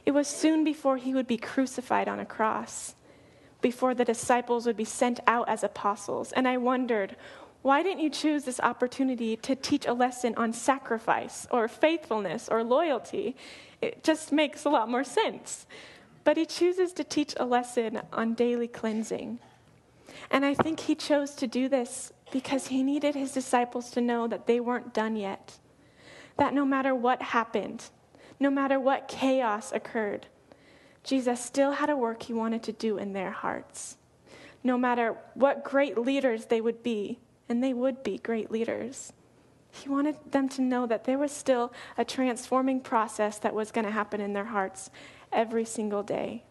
It 0.07 0.13
was 0.13 0.29
soon 0.29 0.63
before 0.63 0.99
he 0.99 1.15
would 1.15 1.27
be 1.27 1.37
crucified 1.37 2.09
on 2.09 2.21
a 2.21 2.27
cross, 2.27 2.95
before 3.65 3.95
the 3.95 4.05
disciples 4.05 4.67
would 4.67 4.77
be 4.77 4.85
sent 4.85 5.21
out 5.27 5.49
as 5.49 5.65
apostles. 5.65 6.33
And 6.33 6.47
I 6.47 6.59
wondered, 6.59 7.17
why 7.63 7.83
didn't 7.83 8.03
you 8.03 8.11
choose 8.11 8.45
this 8.45 8.61
opportunity 8.61 9.39
to 9.39 9.57
teach 9.57 9.87
a 9.87 9.95
lesson 9.95 10.35
on 10.37 10.53
sacrifice 10.53 11.47
or 11.51 11.67
faithfulness 11.67 12.47
or 12.51 12.63
loyalty? 12.63 13.37
It 13.81 14.05
just 14.05 14.33
makes 14.33 14.67
a 14.67 14.69
lot 14.69 14.91
more 14.91 15.03
sense. 15.03 15.67
But 16.25 16.37
he 16.37 16.45
chooses 16.45 16.93
to 16.93 17.05
teach 17.05 17.33
a 17.39 17.47
lesson 17.47 18.03
on 18.13 18.35
daily 18.35 18.69
cleansing. 18.69 19.39
And 20.31 20.45
I 20.45 20.53
think 20.53 20.81
he 20.81 20.95
chose 20.95 21.31
to 21.37 21.47
do 21.47 21.67
this 21.71 22.13
because 22.33 22.67
he 22.67 22.83
needed 22.83 23.15
his 23.15 23.33
disciples 23.33 23.91
to 23.93 24.03
know 24.03 24.29
that 24.29 24.47
they 24.47 24.61
weren't 24.61 24.93
done 24.93 25.17
yet. 25.17 25.59
That 26.37 26.53
no 26.53 26.67
matter 26.67 26.95
what 26.95 27.23
happened, 27.23 27.85
no 28.39 28.51
matter 28.51 28.79
what 28.79 29.09
chaos 29.09 29.73
occurred, 29.73 30.27
Jesus 31.05 31.39
still 31.39 31.73
had 31.73 31.91
a 31.91 31.97
work 31.97 32.23
he 32.23 32.33
wanted 32.33 32.63
to 32.65 32.73
do 32.73 32.97
in 32.97 33.13
their 33.13 33.31
hearts. 33.31 33.97
No 34.65 34.79
matter 34.79 35.17
what 35.35 35.63
great 35.63 35.99
leaders 35.99 36.47
they 36.47 36.61
would 36.61 36.83
be, 36.83 37.19
and 37.49 37.63
they 37.63 37.75
would 37.75 38.03
be 38.03 38.19
great 38.19 38.51
leaders. 38.51 39.13
He 39.71 39.89
wanted 39.89 40.17
them 40.31 40.49
to 40.51 40.63
know 40.63 40.87
that 40.87 41.05
there 41.05 41.19
was 41.19 41.31
still 41.31 41.73
a 41.99 42.05
transforming 42.05 42.81
process 42.81 43.39
that 43.39 43.55
was 43.55 43.71
going 43.71 43.85
to 43.85 43.91
happen 43.91 44.21
in 44.21 44.33
their 44.33 44.47
hearts 44.47 44.91
every 45.31 45.65
single 45.65 46.03
day. 46.03 46.45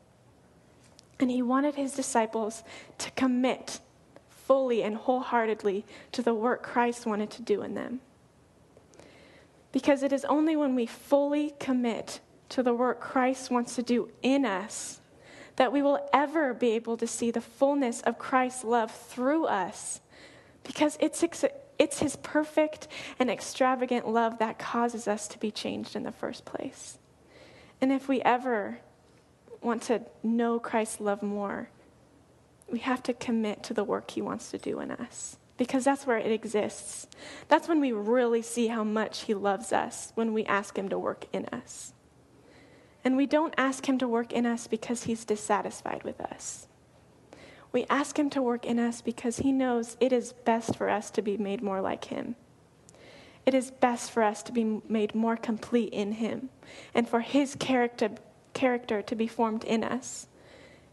And 1.19 1.31
he 1.31 1.41
wanted 1.41 1.75
his 1.75 1.93
disciples 1.93 2.63
to 2.99 3.09
commit 3.11 3.79
fully 4.27 4.83
and 4.83 4.97
wholeheartedly 4.97 5.85
to 6.11 6.21
the 6.21 6.33
work 6.33 6.61
Christ 6.63 7.05
wanted 7.05 7.31
to 7.31 7.41
do 7.41 7.61
in 7.61 7.75
them. 7.75 8.01
Because 9.71 10.03
it 10.03 10.13
is 10.13 10.25
only 10.25 10.55
when 10.55 10.75
we 10.75 10.85
fully 10.85 11.53
commit 11.59 12.19
to 12.53 12.61
the 12.61 12.73
work 12.73 12.99
Christ 12.99 13.49
wants 13.49 13.75
to 13.75 13.81
do 13.81 14.11
in 14.21 14.45
us 14.45 15.01
that 15.55 15.73
we 15.73 15.81
will 15.81 16.07
ever 16.13 16.53
be 16.53 16.71
able 16.71 16.97
to 16.97 17.07
see 17.07 17.31
the 17.31 17.41
fullness 17.41 18.01
of 18.01 18.19
Christ's 18.19 18.63
love 18.63 18.91
through 18.91 19.45
us 19.45 20.01
because 20.63 20.95
it's, 20.99 21.23
it's 21.79 21.99
his 21.99 22.15
perfect 22.17 22.87
and 23.17 23.29
extravagant 23.29 24.07
love 24.07 24.37
that 24.37 24.59
causes 24.59 25.07
us 25.07 25.27
to 25.29 25.39
be 25.39 25.49
changed 25.49 25.95
in 25.95 26.03
the 26.03 26.11
first 26.11 26.45
place. 26.45 26.99
And 27.81 27.91
if 27.91 28.07
we 28.07 28.21
ever 28.21 28.79
want 29.61 29.81
to 29.83 30.03
know 30.21 30.59
Christ's 30.59 30.99
love 30.99 31.23
more, 31.23 31.69
we 32.69 32.79
have 32.79 33.01
to 33.03 33.13
commit 33.13 33.63
to 33.63 33.73
the 33.73 33.83
work 33.83 34.11
he 34.11 34.21
wants 34.21 34.51
to 34.51 34.59
do 34.59 34.79
in 34.79 34.91
us 34.91 35.37
because 35.57 35.83
that's 35.83 36.05
where 36.05 36.17
it 36.17 36.31
exists. 36.31 37.07
That's 37.47 37.67
when 37.67 37.79
we 37.79 37.91
really 37.91 38.43
see 38.43 38.67
how 38.67 38.83
much 38.83 39.23
he 39.23 39.33
loves 39.33 39.73
us 39.73 40.11
when 40.13 40.33
we 40.33 40.45
ask 40.45 40.77
him 40.77 40.89
to 40.89 40.99
work 40.99 41.25
in 41.33 41.47
us. 41.47 41.93
And 43.03 43.17
we 43.17 43.25
don't 43.25 43.53
ask 43.57 43.87
him 43.87 43.97
to 43.97 44.07
work 44.07 44.31
in 44.31 44.45
us 44.45 44.67
because 44.67 45.03
he's 45.03 45.25
dissatisfied 45.25 46.03
with 46.03 46.21
us. 46.21 46.67
We 47.71 47.85
ask 47.89 48.17
him 48.17 48.29
to 48.31 48.41
work 48.41 48.65
in 48.65 48.79
us 48.79 49.01
because 49.01 49.37
he 49.37 49.51
knows 49.51 49.97
it 49.99 50.13
is 50.13 50.31
best 50.31 50.75
for 50.75 50.89
us 50.89 51.09
to 51.11 51.21
be 51.21 51.37
made 51.37 51.61
more 51.61 51.81
like 51.81 52.05
him. 52.05 52.35
It 53.45 53.53
is 53.53 53.71
best 53.71 54.11
for 54.11 54.23
us 54.23 54.41
to 54.43 54.51
be 54.51 54.81
made 54.87 55.15
more 55.15 55.35
complete 55.35 55.91
in 55.91 56.13
him 56.13 56.49
and 56.93 57.09
for 57.09 57.19
his 57.19 57.55
character, 57.55 58.11
character 58.53 59.01
to 59.01 59.15
be 59.15 59.27
formed 59.27 59.63
in 59.65 59.83
us. 59.83 60.27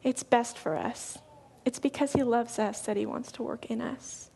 It's 0.03 0.23
best 0.23 0.59
for 0.59 0.77
us. 0.77 1.19
It's 1.65 1.79
because 1.79 2.15
he 2.15 2.23
loves 2.23 2.59
us 2.59 2.81
that 2.83 2.97
he 2.97 3.07
wants 3.07 3.31
to 3.33 3.43
work 3.43 3.67
in 3.67 3.81
us. 3.81 4.31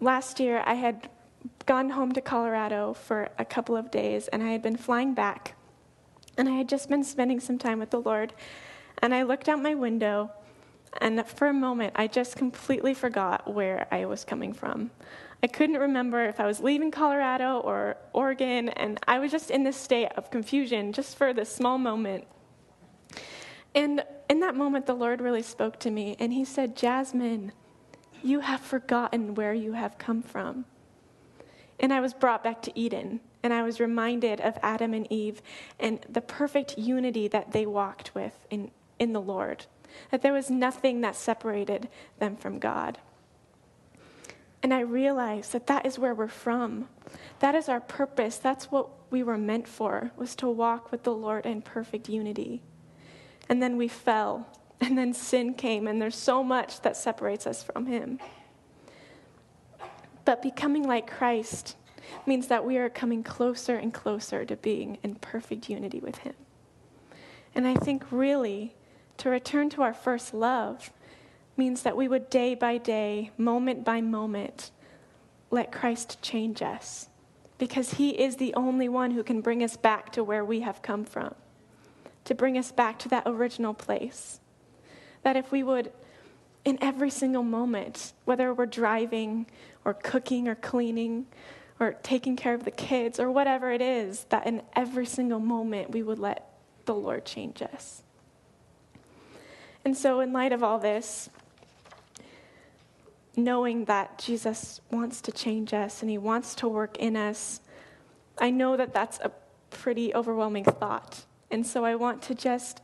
Last 0.00 0.40
year, 0.40 0.62
I 0.66 0.74
had 0.74 1.08
gone 1.66 1.90
home 1.90 2.12
to 2.12 2.20
Colorado 2.20 2.94
for 2.94 3.28
a 3.38 3.44
couple 3.44 3.76
of 3.76 3.90
days, 3.90 4.28
and 4.28 4.42
I 4.42 4.48
had 4.48 4.62
been 4.62 4.76
flying 4.76 5.14
back. 5.14 5.54
And 6.36 6.48
I 6.48 6.52
had 6.52 6.68
just 6.68 6.88
been 6.88 7.04
spending 7.04 7.40
some 7.40 7.58
time 7.58 7.78
with 7.78 7.90
the 7.90 8.00
Lord. 8.00 8.32
And 9.02 9.14
I 9.14 9.22
looked 9.22 9.48
out 9.48 9.62
my 9.62 9.74
window, 9.74 10.30
and 11.00 11.24
for 11.26 11.48
a 11.48 11.52
moment, 11.52 11.92
I 11.96 12.06
just 12.06 12.36
completely 12.36 12.94
forgot 12.94 13.52
where 13.52 13.86
I 13.90 14.04
was 14.06 14.24
coming 14.24 14.52
from. 14.52 14.90
I 15.42 15.46
couldn't 15.46 15.78
remember 15.78 16.22
if 16.24 16.38
I 16.38 16.46
was 16.46 16.60
leaving 16.60 16.90
Colorado 16.90 17.60
or 17.60 17.96
Oregon, 18.12 18.68
and 18.70 18.98
I 19.08 19.18
was 19.18 19.30
just 19.30 19.50
in 19.50 19.62
this 19.62 19.76
state 19.76 20.08
of 20.16 20.30
confusion 20.30 20.92
just 20.92 21.16
for 21.16 21.32
this 21.32 21.54
small 21.54 21.78
moment. 21.78 22.26
And 23.74 24.04
in 24.28 24.40
that 24.40 24.54
moment, 24.54 24.86
the 24.86 24.94
Lord 24.94 25.20
really 25.20 25.42
spoke 25.42 25.78
to 25.80 25.90
me, 25.90 26.16
and 26.18 26.32
He 26.32 26.44
said, 26.44 26.76
Jasmine, 26.76 27.52
you 28.22 28.40
have 28.40 28.60
forgotten 28.60 29.34
where 29.34 29.54
you 29.54 29.72
have 29.72 29.96
come 29.96 30.20
from. 30.22 30.66
And 31.80 31.92
I 31.92 32.00
was 32.00 32.12
brought 32.12 32.44
back 32.44 32.60
to 32.62 32.78
Eden, 32.78 33.20
and 33.42 33.54
I 33.54 33.62
was 33.62 33.80
reminded 33.80 34.40
of 34.40 34.58
Adam 34.62 34.92
and 34.92 35.10
Eve 35.10 35.40
and 35.78 36.04
the 36.08 36.20
perfect 36.20 36.76
unity 36.76 37.26
that 37.28 37.52
they 37.52 37.64
walked 37.64 38.14
with 38.14 38.38
in, 38.50 38.70
in 38.98 39.14
the 39.14 39.20
Lord, 39.20 39.64
that 40.10 40.20
there 40.20 40.34
was 40.34 40.50
nothing 40.50 41.00
that 41.00 41.16
separated 41.16 41.88
them 42.18 42.36
from 42.36 42.58
God. 42.58 42.98
And 44.62 44.74
I 44.74 44.80
realized 44.80 45.52
that 45.52 45.68
that 45.68 45.86
is 45.86 45.98
where 45.98 46.14
we're 46.14 46.28
from. 46.28 46.88
That 47.38 47.54
is 47.54 47.68
our 47.68 47.80
purpose. 47.80 48.36
That's 48.36 48.70
what 48.70 48.90
we 49.10 49.22
were 49.22 49.38
meant 49.38 49.66
for, 49.66 50.10
was 50.16 50.36
to 50.36 50.48
walk 50.50 50.92
with 50.92 51.02
the 51.02 51.14
Lord 51.14 51.46
in 51.46 51.62
perfect 51.62 52.10
unity. 52.10 52.60
And 53.48 53.62
then 53.62 53.78
we 53.78 53.88
fell, 53.88 54.46
and 54.82 54.98
then 54.98 55.14
sin 55.14 55.54
came, 55.54 55.86
and 55.86 56.00
there's 56.00 56.14
so 56.14 56.44
much 56.44 56.82
that 56.82 56.96
separates 56.96 57.46
us 57.46 57.62
from 57.62 57.86
Him. 57.86 58.20
But 60.30 60.42
becoming 60.42 60.84
like 60.84 61.10
Christ 61.10 61.74
means 62.24 62.46
that 62.46 62.64
we 62.64 62.78
are 62.78 62.88
coming 62.88 63.24
closer 63.24 63.74
and 63.74 63.92
closer 63.92 64.44
to 64.44 64.54
being 64.54 64.96
in 65.02 65.16
perfect 65.16 65.68
unity 65.68 65.98
with 65.98 66.18
Him. 66.18 66.34
And 67.52 67.66
I 67.66 67.74
think 67.74 68.04
really 68.12 68.76
to 69.16 69.28
return 69.28 69.70
to 69.70 69.82
our 69.82 69.92
first 69.92 70.32
love 70.32 70.92
means 71.56 71.82
that 71.82 71.96
we 71.96 72.06
would 72.06 72.30
day 72.30 72.54
by 72.54 72.78
day, 72.78 73.32
moment 73.36 73.84
by 73.84 74.00
moment, 74.00 74.70
let 75.50 75.72
Christ 75.72 76.22
change 76.22 76.62
us 76.62 77.08
because 77.58 77.94
he 77.94 78.10
is 78.10 78.36
the 78.36 78.54
only 78.54 78.88
one 78.88 79.10
who 79.10 79.24
can 79.24 79.40
bring 79.40 79.64
us 79.64 79.76
back 79.76 80.12
to 80.12 80.22
where 80.22 80.44
we 80.44 80.60
have 80.60 80.80
come 80.80 81.04
from, 81.04 81.34
to 82.26 82.36
bring 82.36 82.56
us 82.56 82.70
back 82.70 83.00
to 83.00 83.08
that 83.08 83.24
original 83.26 83.74
place. 83.74 84.38
That 85.24 85.36
if 85.36 85.50
we 85.50 85.64
would, 85.64 85.90
in 86.64 86.78
every 86.80 87.10
single 87.10 87.42
moment, 87.42 88.12
whether 88.24 88.52
we're 88.52 88.66
driving 88.66 89.46
or 89.84 89.94
cooking 89.94 90.48
or 90.48 90.54
cleaning 90.54 91.26
or 91.78 91.92
taking 92.02 92.36
care 92.36 92.54
of 92.54 92.64
the 92.64 92.70
kids 92.70 93.18
or 93.18 93.30
whatever 93.30 93.72
it 93.72 93.80
is, 93.80 94.24
that 94.28 94.46
in 94.46 94.62
every 94.76 95.06
single 95.06 95.40
moment 95.40 95.90
we 95.90 96.02
would 96.02 96.18
let 96.18 96.50
the 96.84 96.94
Lord 96.94 97.24
change 97.24 97.62
us. 97.62 98.02
And 99.84 99.96
so, 99.96 100.20
in 100.20 100.32
light 100.32 100.52
of 100.52 100.62
all 100.62 100.78
this, 100.78 101.30
knowing 103.34 103.86
that 103.86 104.18
Jesus 104.18 104.80
wants 104.90 105.22
to 105.22 105.32
change 105.32 105.72
us 105.72 106.02
and 106.02 106.10
he 106.10 106.18
wants 106.18 106.54
to 106.56 106.68
work 106.68 106.98
in 106.98 107.16
us, 107.16 107.60
I 108.38 108.50
know 108.50 108.76
that 108.76 108.92
that's 108.92 109.18
a 109.20 109.30
pretty 109.70 110.14
overwhelming 110.14 110.64
thought. 110.64 111.24
And 111.50 111.66
so, 111.66 111.84
I 111.86 111.94
want 111.94 112.20
to 112.22 112.34
just 112.34 112.82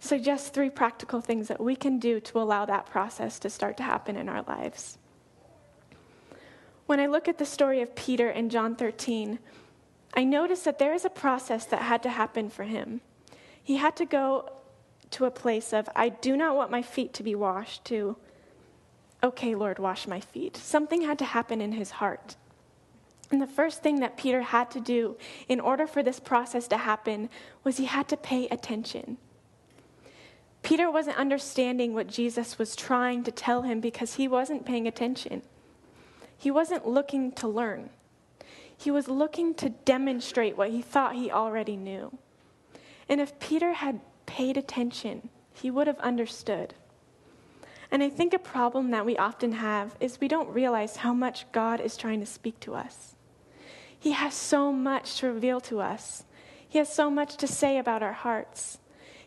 suggest 0.00 0.52
three 0.52 0.70
practical 0.70 1.20
things 1.20 1.48
that 1.48 1.60
we 1.60 1.76
can 1.76 1.98
do 1.98 2.18
to 2.20 2.40
allow 2.40 2.64
that 2.64 2.86
process 2.86 3.38
to 3.38 3.50
start 3.50 3.76
to 3.76 3.82
happen 3.82 4.16
in 4.16 4.28
our 4.28 4.42
lives. 4.42 4.98
When 6.86 6.98
I 6.98 7.06
look 7.06 7.28
at 7.28 7.38
the 7.38 7.46
story 7.46 7.82
of 7.82 7.94
Peter 7.94 8.28
in 8.28 8.50
John 8.50 8.74
13, 8.74 9.38
I 10.14 10.24
notice 10.24 10.62
that 10.62 10.78
there 10.78 10.92
is 10.92 11.04
a 11.04 11.10
process 11.10 11.64
that 11.66 11.82
had 11.82 12.02
to 12.02 12.08
happen 12.08 12.50
for 12.50 12.64
him. 12.64 13.00
He 13.62 13.76
had 13.76 13.94
to 13.96 14.06
go 14.06 14.50
to 15.12 15.24
a 15.24 15.30
place 15.30 15.72
of, 15.72 15.88
I 15.94 16.08
do 16.08 16.36
not 16.36 16.56
want 16.56 16.70
my 16.70 16.82
feet 16.82 17.12
to 17.14 17.22
be 17.22 17.34
washed, 17.34 17.84
to, 17.86 18.16
okay, 19.22 19.54
Lord, 19.54 19.78
wash 19.78 20.08
my 20.08 20.20
feet. 20.20 20.56
Something 20.56 21.02
had 21.02 21.18
to 21.20 21.24
happen 21.24 21.60
in 21.60 21.72
his 21.72 21.90
heart. 21.90 22.36
And 23.30 23.40
the 23.40 23.46
first 23.46 23.82
thing 23.82 24.00
that 24.00 24.16
Peter 24.16 24.42
had 24.42 24.70
to 24.72 24.80
do 24.80 25.16
in 25.48 25.60
order 25.60 25.86
for 25.86 26.02
this 26.02 26.18
process 26.18 26.66
to 26.68 26.76
happen 26.76 27.28
was 27.62 27.76
he 27.76 27.84
had 27.84 28.08
to 28.08 28.16
pay 28.16 28.48
attention. 28.48 29.18
Peter 30.62 30.90
wasn't 30.90 31.16
understanding 31.16 31.94
what 31.94 32.06
Jesus 32.06 32.58
was 32.58 32.76
trying 32.76 33.24
to 33.24 33.32
tell 33.32 33.62
him 33.62 33.80
because 33.80 34.14
he 34.14 34.28
wasn't 34.28 34.66
paying 34.66 34.86
attention. 34.86 35.42
He 36.36 36.50
wasn't 36.50 36.86
looking 36.86 37.32
to 37.32 37.48
learn. 37.48 37.90
He 38.76 38.90
was 38.90 39.08
looking 39.08 39.54
to 39.54 39.70
demonstrate 39.70 40.56
what 40.56 40.70
he 40.70 40.82
thought 40.82 41.14
he 41.14 41.30
already 41.30 41.76
knew. 41.76 42.16
And 43.08 43.20
if 43.20 43.38
Peter 43.38 43.74
had 43.74 44.00
paid 44.26 44.56
attention, 44.56 45.28
he 45.52 45.70
would 45.70 45.86
have 45.86 45.98
understood. 45.98 46.74
And 47.90 48.02
I 48.02 48.08
think 48.08 48.32
a 48.32 48.38
problem 48.38 48.90
that 48.92 49.04
we 49.04 49.16
often 49.16 49.52
have 49.52 49.96
is 50.00 50.20
we 50.20 50.28
don't 50.28 50.48
realize 50.48 50.96
how 50.96 51.12
much 51.12 51.50
God 51.52 51.80
is 51.80 51.96
trying 51.96 52.20
to 52.20 52.26
speak 52.26 52.60
to 52.60 52.74
us. 52.74 53.16
He 53.98 54.12
has 54.12 54.32
so 54.32 54.72
much 54.72 55.18
to 55.18 55.26
reveal 55.26 55.60
to 55.62 55.80
us, 55.80 56.24
He 56.68 56.78
has 56.78 56.90
so 56.90 57.10
much 57.10 57.36
to 57.38 57.46
say 57.46 57.78
about 57.78 58.02
our 58.02 58.12
hearts, 58.12 58.78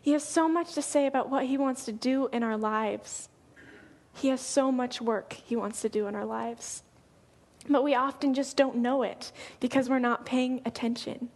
He 0.04 0.12
has 0.12 0.22
so 0.22 0.50
much 0.50 0.74
to 0.74 0.82
say 0.82 1.06
about 1.06 1.30
what 1.30 1.46
He 1.46 1.56
wants 1.56 1.86
to 1.86 1.92
do 1.92 2.28
in 2.30 2.42
our 2.42 2.58
lives. 2.58 3.30
He 4.12 4.28
has 4.28 4.42
so 4.42 4.70
much 4.70 5.00
work 5.00 5.32
He 5.32 5.56
wants 5.56 5.80
to 5.80 5.88
do 5.88 6.06
in 6.06 6.14
our 6.14 6.26
lives. 6.26 6.82
But 7.70 7.82
we 7.82 7.94
often 7.94 8.34
just 8.34 8.54
don't 8.54 8.76
know 8.76 9.02
it 9.02 9.32
because 9.60 9.88
we're 9.88 9.98
not 9.98 10.26
paying 10.26 10.60
attention. 10.66 11.30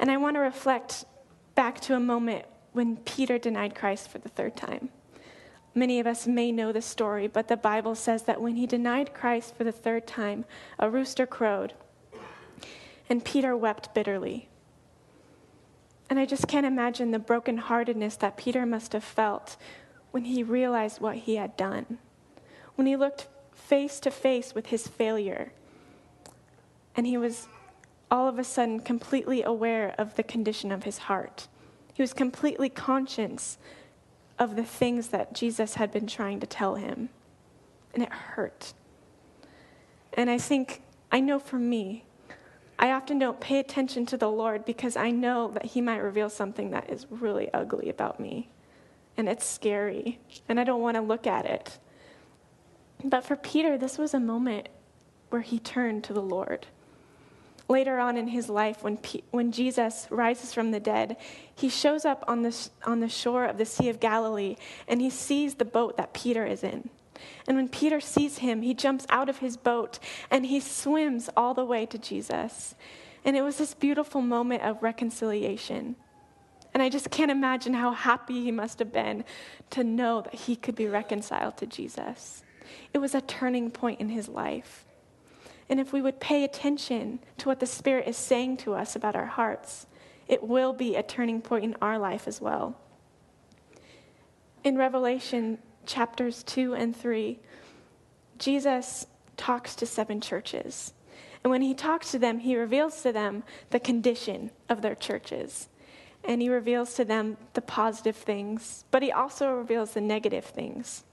And 0.00 0.10
I 0.10 0.16
want 0.16 0.36
to 0.36 0.40
reflect 0.40 1.04
back 1.54 1.80
to 1.80 1.94
a 1.94 2.00
moment 2.00 2.46
when 2.72 2.96
Peter 2.96 3.36
denied 3.36 3.74
Christ 3.74 4.08
for 4.08 4.16
the 4.16 4.30
third 4.30 4.56
time. 4.56 4.88
Many 5.74 6.00
of 6.00 6.06
us 6.06 6.26
may 6.26 6.50
know 6.50 6.72
the 6.72 6.80
story, 6.80 7.26
but 7.26 7.46
the 7.46 7.58
Bible 7.58 7.94
says 7.94 8.22
that 8.22 8.40
when 8.40 8.56
he 8.56 8.66
denied 8.66 9.12
Christ 9.12 9.54
for 9.54 9.64
the 9.64 9.70
third 9.70 10.06
time, 10.06 10.46
a 10.78 10.88
rooster 10.88 11.26
crowed, 11.26 11.74
and 13.10 13.22
Peter 13.22 13.54
wept 13.54 13.92
bitterly. 13.92 14.48
And 16.12 16.20
I 16.20 16.26
just 16.26 16.46
can't 16.46 16.66
imagine 16.66 17.10
the 17.10 17.18
brokenheartedness 17.18 18.18
that 18.18 18.36
Peter 18.36 18.66
must 18.66 18.92
have 18.92 19.02
felt 19.02 19.56
when 20.10 20.26
he 20.26 20.42
realized 20.42 21.00
what 21.00 21.16
he 21.16 21.36
had 21.36 21.56
done, 21.56 21.96
when 22.74 22.86
he 22.86 22.96
looked 22.96 23.28
face 23.54 23.98
to 24.00 24.10
face 24.10 24.54
with 24.54 24.66
his 24.66 24.86
failure, 24.86 25.54
and 26.94 27.06
he 27.06 27.16
was 27.16 27.48
all 28.10 28.28
of 28.28 28.38
a 28.38 28.44
sudden 28.44 28.80
completely 28.80 29.42
aware 29.42 29.94
of 29.96 30.16
the 30.16 30.22
condition 30.22 30.70
of 30.70 30.82
his 30.82 30.98
heart. 30.98 31.48
He 31.94 32.02
was 32.02 32.12
completely 32.12 32.68
conscious 32.68 33.56
of 34.38 34.54
the 34.54 34.64
things 34.64 35.08
that 35.08 35.32
Jesus 35.32 35.76
had 35.76 35.90
been 35.90 36.06
trying 36.06 36.40
to 36.40 36.46
tell 36.46 36.74
him. 36.74 37.08
And 37.94 38.02
it 38.02 38.12
hurt. 38.12 38.74
And 40.12 40.28
I 40.28 40.36
think, 40.36 40.82
I 41.10 41.20
know 41.20 41.38
for 41.38 41.58
me, 41.58 42.04
I 42.82 42.90
often 42.90 43.20
don't 43.20 43.38
pay 43.38 43.60
attention 43.60 44.06
to 44.06 44.16
the 44.16 44.28
Lord 44.28 44.64
because 44.64 44.96
I 44.96 45.12
know 45.12 45.52
that 45.52 45.66
He 45.66 45.80
might 45.80 45.98
reveal 45.98 46.28
something 46.28 46.72
that 46.72 46.90
is 46.90 47.06
really 47.10 47.48
ugly 47.54 47.88
about 47.88 48.18
me. 48.18 48.50
And 49.16 49.28
it's 49.28 49.46
scary. 49.46 50.18
And 50.48 50.58
I 50.58 50.64
don't 50.64 50.82
want 50.82 50.96
to 50.96 51.00
look 51.00 51.26
at 51.28 51.46
it. 51.46 51.78
But 53.04 53.24
for 53.24 53.36
Peter, 53.36 53.78
this 53.78 53.98
was 53.98 54.14
a 54.14 54.20
moment 54.20 54.68
where 55.30 55.42
he 55.42 55.60
turned 55.60 56.02
to 56.04 56.12
the 56.12 56.22
Lord. 56.22 56.66
Later 57.68 58.00
on 58.00 58.16
in 58.16 58.28
his 58.28 58.48
life, 58.48 58.82
when, 58.82 58.96
P- 58.96 59.24
when 59.30 59.52
Jesus 59.52 60.08
rises 60.10 60.52
from 60.52 60.72
the 60.72 60.80
dead, 60.80 61.16
he 61.54 61.68
shows 61.68 62.04
up 62.04 62.24
on 62.26 62.42
the, 62.42 62.68
on 62.84 62.98
the 62.98 63.08
shore 63.08 63.44
of 63.44 63.58
the 63.58 63.64
Sea 63.64 63.88
of 63.88 64.00
Galilee 64.00 64.56
and 64.88 65.00
he 65.00 65.08
sees 65.08 65.54
the 65.54 65.64
boat 65.64 65.96
that 65.96 66.12
Peter 66.12 66.44
is 66.44 66.64
in. 66.64 66.90
And 67.46 67.56
when 67.56 67.68
Peter 67.68 68.00
sees 68.00 68.38
him, 68.38 68.62
he 68.62 68.74
jumps 68.74 69.06
out 69.08 69.28
of 69.28 69.38
his 69.38 69.56
boat 69.56 69.98
and 70.30 70.46
he 70.46 70.60
swims 70.60 71.28
all 71.36 71.54
the 71.54 71.64
way 71.64 71.86
to 71.86 71.98
Jesus. 71.98 72.74
And 73.24 73.36
it 73.36 73.42
was 73.42 73.58
this 73.58 73.74
beautiful 73.74 74.20
moment 74.20 74.62
of 74.62 74.82
reconciliation. 74.82 75.96
And 76.74 76.82
I 76.82 76.88
just 76.88 77.10
can't 77.10 77.30
imagine 77.30 77.74
how 77.74 77.92
happy 77.92 78.42
he 78.42 78.50
must 78.50 78.78
have 78.78 78.92
been 78.92 79.24
to 79.70 79.84
know 79.84 80.22
that 80.22 80.34
he 80.34 80.56
could 80.56 80.74
be 80.74 80.86
reconciled 80.86 81.56
to 81.58 81.66
Jesus. 81.66 82.42
It 82.94 82.98
was 82.98 83.14
a 83.14 83.20
turning 83.20 83.70
point 83.70 84.00
in 84.00 84.08
his 84.08 84.28
life. 84.28 84.86
And 85.68 85.78
if 85.78 85.92
we 85.92 86.02
would 86.02 86.20
pay 86.20 86.44
attention 86.44 87.20
to 87.38 87.48
what 87.48 87.60
the 87.60 87.66
Spirit 87.66 88.08
is 88.08 88.16
saying 88.16 88.58
to 88.58 88.74
us 88.74 88.96
about 88.96 89.16
our 89.16 89.26
hearts, 89.26 89.86
it 90.28 90.42
will 90.42 90.72
be 90.72 90.96
a 90.96 91.02
turning 91.02 91.40
point 91.40 91.64
in 91.64 91.76
our 91.82 91.98
life 91.98 92.26
as 92.26 92.40
well. 92.40 92.76
In 94.64 94.76
Revelation 94.76 95.58
chapters 95.86 96.42
2 96.44 96.74
and 96.74 96.96
3, 96.96 97.38
Jesus 98.38 99.06
talks 99.36 99.74
to 99.76 99.86
seven 99.86 100.20
churches. 100.20 100.92
And 101.44 101.50
when 101.50 101.62
he 101.62 101.74
talks 101.74 102.12
to 102.12 102.18
them, 102.18 102.38
he 102.38 102.56
reveals 102.56 103.02
to 103.02 103.12
them 103.12 103.42
the 103.70 103.80
condition 103.80 104.50
of 104.68 104.82
their 104.82 104.94
churches. 104.94 105.68
And 106.24 106.40
he 106.40 106.48
reveals 106.48 106.94
to 106.94 107.04
them 107.04 107.36
the 107.54 107.62
positive 107.62 108.16
things, 108.16 108.84
but 108.90 109.02
he 109.02 109.10
also 109.10 109.52
reveals 109.52 109.92
the 109.92 110.00
negative 110.00 110.44
things. 110.44 111.04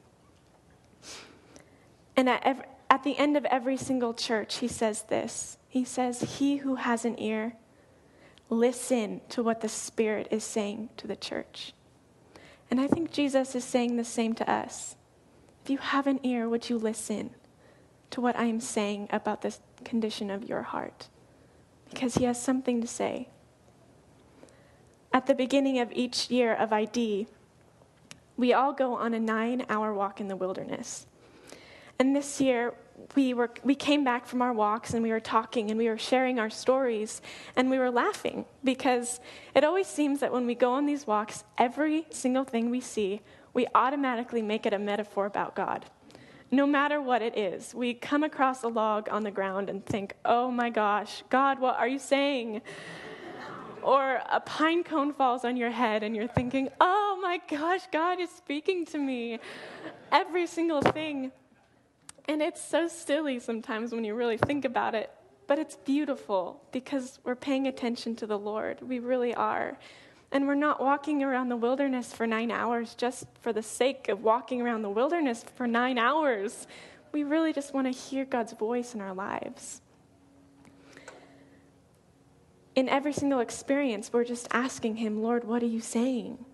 And 2.16 2.30
at, 2.30 2.78
at 2.90 3.04
the 3.04 3.18
end 3.18 3.38
of 3.38 3.46
every 3.46 3.78
single 3.78 4.14
church, 4.14 4.58
he 4.58 4.68
says 4.68 5.04
this 5.04 5.58
He 5.68 5.84
says, 5.84 6.38
He 6.38 6.58
who 6.58 6.76
has 6.76 7.06
an 7.06 7.20
ear, 7.20 7.54
listen 8.50 9.22
to 9.30 9.42
what 9.42 9.62
the 9.62 9.70
Spirit 9.70 10.28
is 10.30 10.44
saying 10.44 10.90
to 10.98 11.08
the 11.08 11.16
church. 11.16 11.74
And 12.70 12.80
I 12.80 12.88
think 12.88 13.12
Jesus 13.12 13.56
is 13.56 13.64
saying 13.64 13.98
the 13.98 14.04
same 14.04 14.34
to 14.36 14.50
us. 14.50 14.96
If 15.64 15.70
you 15.70 15.78
have 15.78 16.08
an 16.08 16.20
ear, 16.24 16.48
would 16.48 16.70
you 16.70 16.78
listen 16.78 17.32
to 18.12 18.22
what 18.22 18.36
I 18.38 18.46
am 18.46 18.60
saying 18.60 19.08
about 19.12 19.42
this 19.42 19.60
condition 19.84 20.30
of 20.30 20.48
your 20.48 20.64
heart? 20.64 21.08
Because 21.90 22.16
he 22.16 22.26
has 22.26 22.42
something 22.42 22.82
to 22.82 22.88
say. 22.88 23.30
At 25.12 25.26
the 25.26 25.34
beginning 25.34 25.80
of 25.80 25.92
each 25.92 26.30
year 26.30 26.54
of 26.54 26.72
ID, 26.72 27.28
we 28.38 28.54
all 28.54 28.74
go 28.74 28.94
on 28.94 29.14
a 29.14 29.20
nine 29.20 29.66
hour 29.68 29.94
walk 29.94 30.22
in 30.22 30.28
the 30.28 30.36
wilderness. 30.36 31.08
And 32.00 32.16
this 32.16 32.40
year, 32.40 32.74
we, 33.16 33.34
were, 33.34 33.52
we 33.62 33.76
came 33.76 34.06
back 34.06 34.26
from 34.26 34.42
our 34.42 34.54
walks 34.54 34.94
and 34.94 35.04
we 35.04 35.12
were 35.12 35.20
talking 35.20 35.70
and 35.70 35.78
we 35.78 35.90
were 35.90 35.98
sharing 35.98 36.40
our 36.40 36.50
stories 36.50 37.22
and 37.58 37.70
we 37.70 37.78
were 37.78 37.92
laughing 37.92 38.46
because 38.64 39.20
it 39.54 39.66
always 39.66 39.88
seems 39.88 40.22
that 40.22 40.32
when 40.32 40.46
we 40.46 40.56
go 40.56 40.72
on 40.72 40.86
these 40.86 41.06
walks, 41.06 41.44
every 41.58 42.06
single 42.10 42.46
thing 42.46 42.70
we 42.70 42.80
see, 42.80 43.20
we 43.54 43.68
automatically 43.76 44.42
make 44.42 44.66
it 44.66 44.72
a 44.72 44.80
metaphor 44.80 45.26
about 45.26 45.56
God. 45.56 45.88
No 46.52 46.66
matter 46.66 47.02
what 47.02 47.22
it 47.22 47.38
is, 47.38 47.76
we 47.76 47.94
come 47.94 48.24
across 48.24 48.64
a 48.64 48.70
log 48.70 49.10
on 49.12 49.24
the 49.24 49.32
ground 49.32 49.70
and 49.70 49.86
think, 49.86 50.16
oh 50.24 50.50
my 50.50 50.70
gosh, 50.70 51.24
God, 51.30 51.60
what 51.60 51.76
are 51.76 51.88
you 51.88 52.00
saying? 52.00 52.62
Or 53.82 54.22
a 54.30 54.40
pine 54.40 54.86
cone 54.86 55.12
falls 55.14 55.44
on 55.44 55.58
your 55.58 55.72
head 55.72 56.04
and 56.04 56.16
you're 56.16 56.28
thinking, 56.28 56.70
oh 56.80 57.20
my 57.22 57.42
gosh, 57.50 57.82
God 57.92 58.22
is 58.22 58.30
speaking 58.30 58.86
to 58.88 58.98
me. 58.98 59.40
Every 60.12 60.48
single 60.48 60.82
thing 60.82 61.34
and 62.28 62.42
it's 62.42 62.62
so 62.62 62.88
silly 62.88 63.40
sometimes 63.40 63.92
when 63.92 64.04
you 64.04 64.14
really 64.14 64.38
think 64.38 64.66
about 64.66 64.96
it, 64.96 65.12
but 65.48 65.58
it's 65.60 65.76
beautiful 65.78 66.62
because 66.72 67.20
we're 67.24 67.36
paying 67.36 67.68
attention 67.68 68.16
to 68.18 68.28
the 68.28 68.38
Lord. 68.38 68.82
We 68.82 69.00
really 69.00 69.34
are. 69.34 69.78
And 70.32 70.48
we're 70.48 70.56
not 70.56 70.80
walking 70.80 71.24
around 71.24 71.50
the 71.50 71.56
wilderness 71.56 72.14
for 72.14 72.28
nine 72.28 72.52
hours 72.52 72.94
just 72.94 73.26
for 73.42 73.52
the 73.52 73.64
sake 73.64 74.10
of 74.10 74.22
walking 74.22 74.62
around 74.62 74.84
the 74.84 74.90
wilderness 74.90 75.44
for 75.56 75.66
nine 75.66 75.98
hours. 75.98 76.68
We 77.12 77.24
really 77.24 77.52
just 77.52 77.74
want 77.74 77.88
to 77.88 78.00
hear 78.00 78.26
God's 78.26 78.54
voice 78.54 78.94
in 78.94 79.02
our 79.02 79.14
lives. 79.14 79.82
In 82.76 82.88
every 82.88 83.14
single 83.14 83.40
experience, 83.40 84.14
we're 84.14 84.24
just 84.24 84.48
asking 84.52 84.98
Him, 84.98 85.24
Lord, 85.24 85.44
what 85.44 85.64
are 85.64 85.68
you 85.68 85.82
saying? 85.82 86.46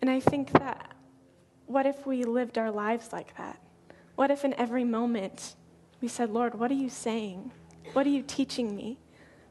And 0.00 0.10
I 0.10 0.18
think 0.18 0.50
that 0.52 0.92
what 1.66 1.86
if 1.86 2.04
we 2.06 2.24
lived 2.24 2.58
our 2.58 2.70
lives 2.70 3.12
like 3.12 3.36
that? 3.38 3.60
What 4.22 4.30
if 4.30 4.44
in 4.44 4.54
every 4.54 4.84
moment 4.84 5.56
we 6.00 6.06
said, 6.06 6.30
Lord, 6.30 6.54
what 6.54 6.70
are 6.70 6.74
you 6.74 6.88
saying? 6.88 7.50
What 7.92 8.06
are 8.06 8.10
you 8.10 8.22
teaching 8.22 8.76
me? 8.76 9.00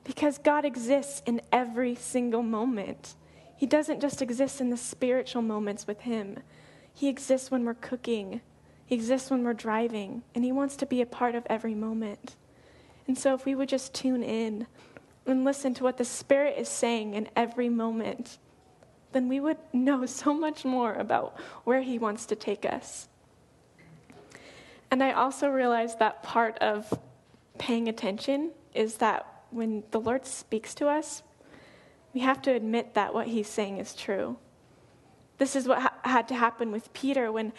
Because 0.06 0.38
God 0.38 0.64
exists 0.64 1.22
in 1.26 1.42
every 1.52 1.94
single 1.94 2.42
moment. 2.42 3.16
He 3.58 3.66
doesn't 3.66 4.00
just 4.00 4.22
exist 4.22 4.62
in 4.62 4.70
the 4.70 4.78
spiritual 4.78 5.42
moments 5.42 5.88
with 5.88 6.00
Him, 6.00 6.40
He 6.94 7.10
exists 7.10 7.52
when 7.52 7.66
we're 7.66 7.74
cooking, 7.74 8.40
He 8.86 8.96
exists 8.96 9.30
when 9.30 9.44
we're 9.44 9.54
driving, 9.54 10.24
and 10.34 10.46
He 10.46 10.54
wants 10.54 10.78
to 10.78 10.86
be 10.86 11.02
a 11.02 11.06
part 11.06 11.36
of 11.36 11.46
every 11.50 11.76
moment. 11.76 12.38
And 13.10 13.18
so, 13.18 13.34
if 13.34 13.44
we 13.44 13.56
would 13.56 13.68
just 13.68 13.94
tune 13.94 14.24
in 14.24 14.68
and 15.26 15.44
listen 15.44 15.74
to 15.74 15.84
what 15.84 15.98
the 15.98 16.06
Spirit 16.06 16.58
is 16.58 16.70
saying 16.70 17.16
in 17.16 17.28
every 17.36 17.68
moment, 17.68 18.38
then 19.12 19.28
we 19.28 19.42
would 19.42 19.58
know 19.74 20.06
so 20.06 20.34
much 20.34 20.64
more 20.64 20.94
about 20.94 21.38
where 21.66 21.82
He 21.82 22.00
wants 22.00 22.26
to 22.28 22.38
take 22.38 22.64
us. 22.66 23.10
And 24.92 25.02
I 25.02 25.14
also 25.14 25.48
realized 25.48 26.00
that 26.00 26.22
part 26.22 26.58
of 26.60 26.94
paying 27.58 27.88
attention 27.88 28.52
is 28.74 28.98
that 28.98 29.26
when 29.50 29.84
the 29.92 30.00
Lord 30.00 30.26
speaks 30.26 30.76
to 30.76 30.90
us, 30.90 31.24
we 32.14 32.20
have 32.20 32.42
to 32.44 32.52
admit 32.52 32.94
that 32.94 33.14
what 33.14 33.28
he's 33.28 33.48
saying 33.48 33.78
is 33.78 33.96
true. 33.96 34.38
This 35.38 35.56
is 35.56 35.68
what 35.68 35.80
ha- 35.80 35.94
had 36.04 36.28
to 36.28 36.36
happen 36.36 36.72
with 36.72 36.92
Peter 36.94 37.32
when, 37.32 37.54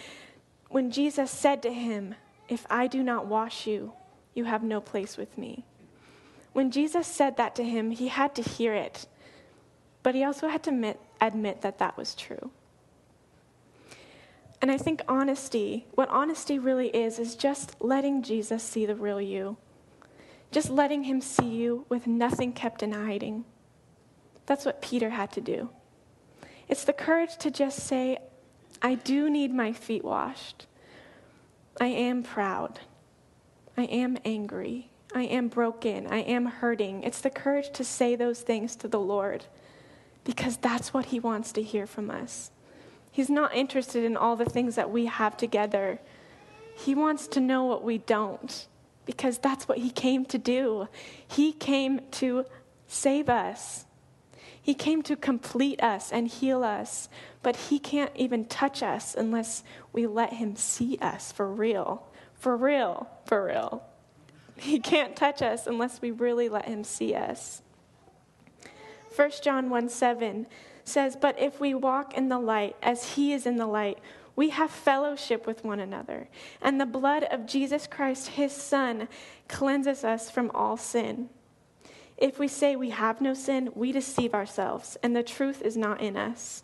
when 0.68 0.90
Jesus 0.90 1.31
said 1.31 1.62
to 1.62 1.73
him, 1.73 2.14
If 2.49 2.66
I 2.68 2.87
do 2.87 3.03
not 3.03 3.27
wash 3.27 3.66
you, 3.66 3.95
you 4.35 4.45
have 4.45 4.62
no 4.62 4.81
place 4.81 5.16
with 5.16 5.37
me. 5.38 5.64
When 6.53 6.71
Jesus 6.71 7.07
said 7.07 7.38
that 7.38 7.55
to 7.57 7.64
him, 7.64 7.90
he 7.90 8.09
had 8.09 8.35
to 8.35 8.42
hear 8.42 8.75
it, 8.75 9.07
but 10.03 10.14
he 10.14 10.23
also 10.23 10.49
had 10.49 10.62
to 10.64 10.71
admit, 10.71 11.01
admit 11.21 11.62
that 11.62 11.79
that 11.79 11.97
was 11.97 12.14
true. 12.14 12.51
And 14.62 14.70
I 14.70 14.79
think 14.79 15.03
honesty, 15.09 15.87
what 15.96 16.09
honesty 16.09 16.57
really 16.61 16.87
is, 16.88 17.18
is 17.18 17.35
just 17.35 17.75
letting 17.81 18.22
Jesus 18.22 18.62
see 18.62 18.87
the 18.87 18.94
real 18.94 19.20
you. 19.20 19.57
Just 20.53 20.70
letting 20.70 21.03
him 21.03 21.20
see 21.20 21.48
you 21.48 21.85
with 21.88 22.07
nothing 22.07 22.53
kept 22.53 22.83
in 22.83 22.92
hiding. 22.92 23.44
That's 24.46 24.64
what 24.64 24.81
Peter 24.81 25.11
had 25.11 25.33
to 25.33 25.40
do. 25.40 25.70
It's 26.68 26.85
the 26.85 26.92
courage 26.92 27.37
to 27.38 27.51
just 27.51 27.81
say, 27.81 28.18
I 28.81 28.94
do 28.94 29.29
need 29.29 29.53
my 29.53 29.72
feet 29.72 30.05
washed. 30.05 30.66
I 31.81 31.87
am 31.87 32.22
proud. 32.22 32.79
I 33.77 33.85
am 33.85 34.16
angry. 34.25 34.90
I 35.12 35.22
am 35.22 35.48
broken. 35.48 36.07
I 36.07 36.18
am 36.18 36.46
hurting. 36.46 37.03
It's 37.03 37.20
the 37.20 37.31
courage 37.31 37.72
to 37.72 37.85
say 37.85 38.14
those 38.14 38.42
things 38.42 38.77
to 38.77 38.88
the 38.88 39.01
Lord 39.01 39.46
because 40.22 40.57
that's 40.57 40.94
what 40.94 41.07
he 41.07 41.18
wants 41.18 41.51
to 41.53 41.62
hear 41.62 41.87
from 41.87 42.11
us. 42.11 42.53
He's 43.12 43.29
not 43.29 43.55
interested 43.55 44.05
in 44.05 44.16
all 44.16 44.37
the 44.37 44.46
things 44.46 44.75
that 44.75 44.90
we 44.90 45.05
have 45.05 45.37
together. 45.37 46.01
He 46.75 46.94
wants 46.94 47.29
to 47.29 47.40
know 47.40 47.64
what 47.64 47.85
we 47.85 47.98
don't 47.98 48.66
because 49.05 49.38
that's 49.38 49.68
what 49.68 49.79
He 49.79 49.90
came 49.90 50.25
to 50.27 50.38
do. 50.38 50.88
He 51.29 51.53
came 51.53 52.01
to 52.12 52.46
save 52.87 53.29
us, 53.29 53.85
He 54.61 54.75
came 54.75 55.03
to 55.03 55.14
complete 55.14 55.83
us 55.83 56.11
and 56.11 56.27
heal 56.27 56.64
us, 56.64 57.11
but 57.42 57.57
He 57.57 57.79
can't 57.79 58.12
even 58.14 58.46
touch 58.46 58.83
us 58.83 59.14
unless 59.14 59.62
we 59.92 60.07
let 60.07 60.33
Him 60.35 60.57
see 60.57 60.98
us 61.03 61.33
for 61.33 61.46
real. 61.53 62.07
For 62.35 62.57
real, 62.57 63.09
for 63.27 63.44
real. 63.44 63.85
He 64.57 64.79
can't 64.79 65.14
touch 65.16 65.42
us 65.42 65.66
unless 65.66 66.01
we 66.01 66.11
really 66.11 66.48
let 66.48 66.64
Him 66.64 66.85
see 66.85 67.14
us. 67.14 67.62
1 69.14 69.31
John 69.42 69.68
1 69.70 69.88
7 69.88 70.46
says, 70.85 71.16
But 71.16 71.38
if 71.38 71.61
we 71.61 71.75
walk 71.75 72.14
in 72.14 72.29
the 72.29 72.38
light 72.38 72.77
as 72.83 73.14
he 73.14 73.33
is 73.33 73.46
in 73.46 73.57
the 73.57 73.66
light, 73.66 73.98
we 74.35 74.51
have 74.51 74.70
fellowship 74.70 75.46
with 75.46 75.64
one 75.64 75.81
another. 75.81 76.29
And 76.61 76.81
the 76.81 76.87
blood 76.87 77.25
of 77.25 77.46
Jesus 77.46 77.87
Christ, 77.87 78.29
his 78.29 78.53
Son, 78.53 79.09
cleanses 79.48 80.05
us 80.05 80.31
from 80.31 80.51
all 80.55 80.77
sin. 80.77 81.29
If 82.16 82.38
we 82.38 82.48
say 82.48 82.77
we 82.77 82.90
have 82.90 83.20
no 83.20 83.35
sin, 83.35 83.70
we 83.75 83.92
deceive 83.92 84.33
ourselves, 84.33 84.96
and 85.03 85.14
the 85.14 85.22
truth 85.22 85.61
is 85.61 85.77
not 85.77 86.01
in 86.01 86.16
us. 86.16 86.62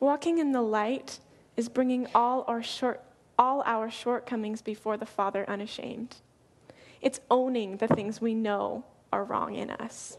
Walking 0.00 0.38
in 0.38 0.52
the 0.52 0.62
light 0.62 1.20
is 1.56 1.68
bringing 1.68 2.08
all 2.14 2.44
our, 2.46 2.62
short, 2.62 3.02
all 3.38 3.62
our 3.64 3.90
shortcomings 3.90 4.60
before 4.60 4.96
the 4.96 5.06
Father 5.06 5.48
unashamed. 5.48 6.16
It's 7.00 7.20
owning 7.30 7.76
the 7.76 7.88
things 7.88 8.20
we 8.20 8.34
know 8.34 8.84
are 9.12 9.24
wrong 9.24 9.54
in 9.54 9.70
us 9.70 10.18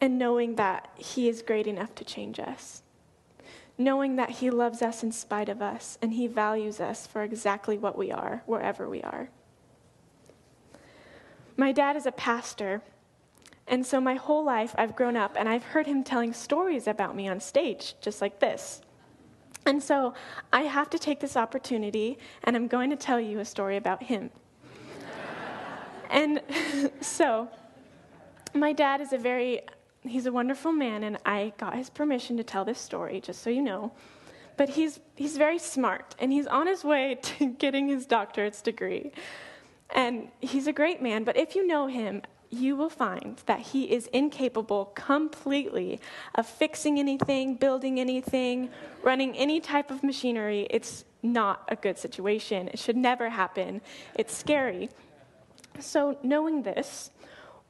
and 0.00 0.18
knowing 0.18 0.56
that 0.56 0.88
He 0.96 1.28
is 1.28 1.42
great 1.42 1.66
enough 1.66 1.94
to 1.96 2.04
change 2.04 2.40
us. 2.40 2.82
Knowing 3.76 4.16
that 4.16 4.30
He 4.30 4.50
loves 4.50 4.82
us 4.82 5.02
in 5.02 5.12
spite 5.12 5.48
of 5.48 5.62
us 5.62 5.98
and 6.00 6.14
He 6.14 6.26
values 6.26 6.80
us 6.80 7.06
for 7.06 7.22
exactly 7.22 7.78
what 7.78 7.96
we 7.96 8.10
are, 8.10 8.42
wherever 8.46 8.88
we 8.88 9.02
are. 9.02 9.28
My 11.56 11.72
dad 11.72 11.96
is 11.96 12.06
a 12.06 12.12
pastor, 12.12 12.80
and 13.70 13.86
so 13.86 14.00
my 14.00 14.14
whole 14.14 14.42
life 14.42 14.74
I've 14.78 14.96
grown 14.96 15.16
up 15.16 15.36
and 15.38 15.48
I've 15.48 15.62
heard 15.62 15.86
him 15.86 16.02
telling 16.02 16.32
stories 16.32 16.88
about 16.88 17.14
me 17.14 17.28
on 17.28 17.38
stage, 17.38 17.94
just 18.00 18.20
like 18.20 18.40
this. 18.40 18.80
And 19.64 19.82
so 19.82 20.14
I 20.52 20.62
have 20.62 20.90
to 20.90 20.98
take 20.98 21.20
this 21.20 21.36
opportunity 21.36 22.18
and 22.42 22.56
I'm 22.56 22.66
going 22.66 22.90
to 22.90 22.96
tell 22.96 23.20
you 23.20 23.38
a 23.38 23.44
story 23.44 23.76
about 23.76 24.02
him. 24.02 24.30
and 26.10 26.40
so 27.00 27.48
my 28.54 28.72
dad 28.72 29.00
is 29.00 29.12
a 29.12 29.18
very 29.18 29.60
he's 30.04 30.26
a 30.26 30.32
wonderful 30.32 30.72
man 30.72 31.04
and 31.04 31.18
I 31.24 31.52
got 31.58 31.76
his 31.76 31.90
permission 31.90 32.36
to 32.36 32.44
tell 32.44 32.64
this 32.64 32.78
story 32.78 33.20
just 33.20 33.42
so 33.42 33.50
you 33.50 33.62
know. 33.62 33.92
But 34.56 34.70
he's 34.70 35.00
he's 35.14 35.36
very 35.36 35.58
smart 35.58 36.14
and 36.18 36.32
he's 36.32 36.46
on 36.46 36.66
his 36.66 36.84
way 36.84 37.18
to 37.22 37.46
getting 37.52 37.88
his 37.88 38.06
doctorate's 38.06 38.62
degree. 38.62 39.12
And 39.94 40.28
he's 40.40 40.66
a 40.66 40.72
great 40.72 41.02
man, 41.02 41.24
but 41.24 41.36
if 41.36 41.56
you 41.56 41.66
know 41.66 41.88
him, 41.88 42.22
you 42.50 42.74
will 42.76 42.90
find 42.90 43.40
that 43.46 43.60
he 43.60 43.84
is 43.84 44.08
incapable 44.08 44.86
completely 44.96 46.00
of 46.34 46.46
fixing 46.46 46.98
anything, 46.98 47.54
building 47.54 48.00
anything, 48.00 48.70
running 49.02 49.36
any 49.36 49.60
type 49.60 49.90
of 49.90 50.02
machinery. 50.02 50.66
It's 50.70 51.04
not 51.22 51.62
a 51.68 51.76
good 51.76 51.96
situation. 51.96 52.68
It 52.68 52.78
should 52.78 52.96
never 52.96 53.30
happen. 53.30 53.80
It's 54.14 54.36
scary. 54.36 54.90
So, 55.78 56.18
knowing 56.22 56.62
this, 56.62 57.10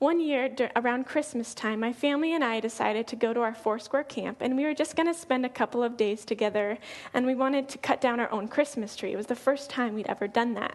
one 0.01 0.19
year 0.19 0.51
around 0.77 1.05
Christmas 1.05 1.55
time, 1.55 1.79
my 1.79 1.93
family 1.93 2.33
and 2.35 2.43
I 2.43 2.59
decided 2.59 3.07
to 3.09 3.17
go 3.17 3.35
to 3.35 3.41
our 3.41 3.55
Foursquare 3.55 4.03
camp, 4.03 4.39
and 4.41 4.57
we 4.57 4.65
were 4.65 4.73
just 4.73 4.97
going 4.97 5.07
to 5.07 5.15
spend 5.15 5.45
a 5.45 5.51
couple 5.51 5.83
of 5.83 5.99
days 5.99 6.25
together, 6.25 6.79
and 7.13 7.27
we 7.27 7.35
wanted 7.35 7.69
to 7.69 7.79
cut 7.79 8.01
down 8.01 8.19
our 8.19 8.33
own 8.33 8.49
Christmas 8.49 8.97
tree. 8.97 9.13
It 9.13 9.19
was 9.19 9.27
the 9.27 9.37
first 9.37 9.69
time 9.69 9.95
we'd 9.95 10.07
ever 10.07 10.27
done 10.27 10.55
that. 10.55 10.75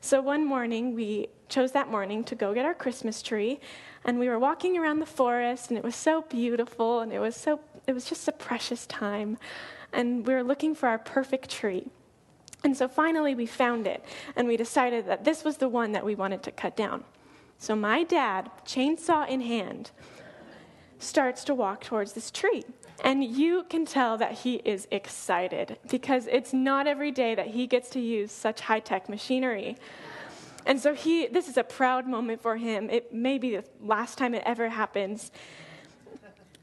So 0.00 0.20
one 0.20 0.44
morning, 0.44 0.94
we 0.94 1.26
chose 1.48 1.72
that 1.72 1.90
morning 1.90 2.22
to 2.24 2.36
go 2.36 2.54
get 2.54 2.64
our 2.64 2.74
Christmas 2.74 3.22
tree, 3.22 3.58
and 4.04 4.20
we 4.20 4.28
were 4.28 4.38
walking 4.38 4.78
around 4.78 5.00
the 5.00 5.06
forest, 5.06 5.70
and 5.70 5.76
it 5.76 5.82
was 5.82 5.96
so 5.96 6.22
beautiful, 6.22 7.00
and 7.00 7.12
it 7.12 7.18
was 7.18 7.34
so 7.34 7.58
it 7.88 7.92
was 7.92 8.04
just 8.04 8.28
a 8.28 8.32
precious 8.32 8.86
time, 8.86 9.36
and 9.92 10.24
we 10.24 10.32
were 10.32 10.44
looking 10.44 10.76
for 10.76 10.88
our 10.88 10.98
perfect 10.98 11.50
tree. 11.50 11.88
And 12.62 12.76
so 12.76 12.86
finally, 12.86 13.34
we 13.34 13.46
found 13.46 13.88
it, 13.88 14.04
and 14.36 14.46
we 14.46 14.56
decided 14.56 15.06
that 15.08 15.24
this 15.24 15.42
was 15.42 15.56
the 15.56 15.68
one 15.68 15.90
that 15.92 16.04
we 16.04 16.14
wanted 16.14 16.44
to 16.44 16.52
cut 16.52 16.76
down. 16.76 17.02
So 17.64 17.74
my 17.74 18.02
dad, 18.02 18.50
chainsaw 18.66 19.26
in 19.26 19.40
hand, 19.40 19.90
starts 20.98 21.44
to 21.44 21.54
walk 21.54 21.82
towards 21.82 22.12
this 22.12 22.30
tree. 22.30 22.62
And 23.02 23.24
you 23.24 23.64
can 23.70 23.86
tell 23.86 24.18
that 24.18 24.32
he 24.32 24.56
is 24.66 24.86
excited 24.90 25.78
because 25.90 26.26
it's 26.26 26.52
not 26.52 26.86
every 26.86 27.10
day 27.10 27.34
that 27.34 27.46
he 27.46 27.66
gets 27.66 27.88
to 27.90 28.00
use 28.00 28.32
such 28.32 28.60
high 28.60 28.80
tech 28.80 29.08
machinery. 29.08 29.78
And 30.66 30.78
so 30.78 30.92
he, 30.92 31.26
this 31.26 31.48
is 31.48 31.56
a 31.56 31.64
proud 31.64 32.06
moment 32.06 32.42
for 32.42 32.58
him. 32.58 32.90
It 32.90 33.14
may 33.14 33.38
be 33.38 33.56
the 33.56 33.64
last 33.80 34.18
time 34.18 34.34
it 34.34 34.42
ever 34.44 34.68
happens. 34.68 35.30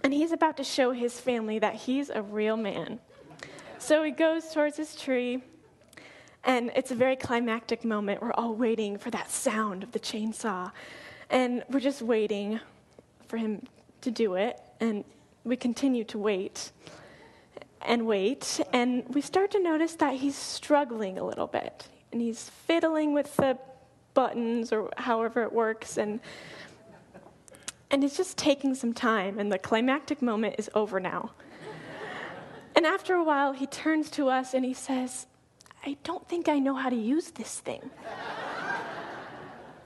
And 0.04 0.14
he's 0.14 0.32
about 0.32 0.56
to 0.58 0.64
show 0.64 0.92
his 0.92 1.20
family 1.20 1.58
that 1.58 1.74
he's 1.74 2.12
a 2.12 2.22
real 2.22 2.58
man. 2.58 3.00
So 3.80 4.04
he 4.04 4.12
goes 4.12 4.54
towards 4.54 4.78
his 4.78 4.96
tree, 4.96 5.42
and 6.44 6.72
it's 6.76 6.92
a 6.92 6.96
very 6.96 7.16
climactic 7.16 7.86
moment. 7.86 8.22
We're 8.22 8.34
all 8.34 8.56
waiting 8.56 8.98
for 8.98 9.12
that 9.12 9.30
sound 9.30 9.84
of 9.84 9.92
the 9.92 10.00
chainsaw. 10.00 10.72
And 11.30 11.64
we're 11.70 11.80
just 11.80 12.02
waiting 12.02 12.60
for 13.28 13.38
him 13.38 13.64
to 14.02 14.12
do 14.12 14.36
it. 14.36 14.60
And 14.80 15.04
we 15.44 15.56
continue 15.56 16.04
to 16.06 16.18
wait 16.18 16.72
and 17.84 18.06
wait, 18.06 18.60
and 18.74 19.04
we 19.10 19.22
start 19.22 19.52
to 19.52 19.60
notice 19.60 19.96
that 19.96 20.16
he's 20.16 20.36
struggling 20.36 21.18
a 21.18 21.24
little 21.24 21.48
bit. 21.48 21.88
And 22.12 22.22
he's 22.22 22.50
fiddling 22.50 23.14
with 23.14 23.36
the 23.38 23.58
buttons 24.14 24.72
or 24.72 24.90
however 24.98 25.44
it 25.44 25.52
works, 25.52 25.98
and, 25.98 26.20
and 27.90 28.04
it's 28.04 28.18
just 28.18 28.38
taking 28.38 28.76
some 28.76 28.94
time, 28.94 29.40
and 29.40 29.52
the 29.52 29.58
climactic 29.58 30.22
moment 30.22 30.56
is 30.58 30.70
over 30.76 31.00
now. 31.00 31.32
and 32.76 32.86
after 32.86 33.16
a 33.16 33.24
while, 33.24 33.54
he 33.54 33.66
turns 33.66 34.10
to 34.12 34.30
us 34.30 34.54
and 34.54 34.64
he 34.64 34.74
says, 34.74 35.26
I 35.84 35.98
don't 36.04 36.28
think 36.28 36.48
I 36.48 36.60
know 36.60 36.76
how 36.76 36.90
to 36.90 36.96
use 36.96 37.32
this 37.32 37.60
thing. 37.60 37.90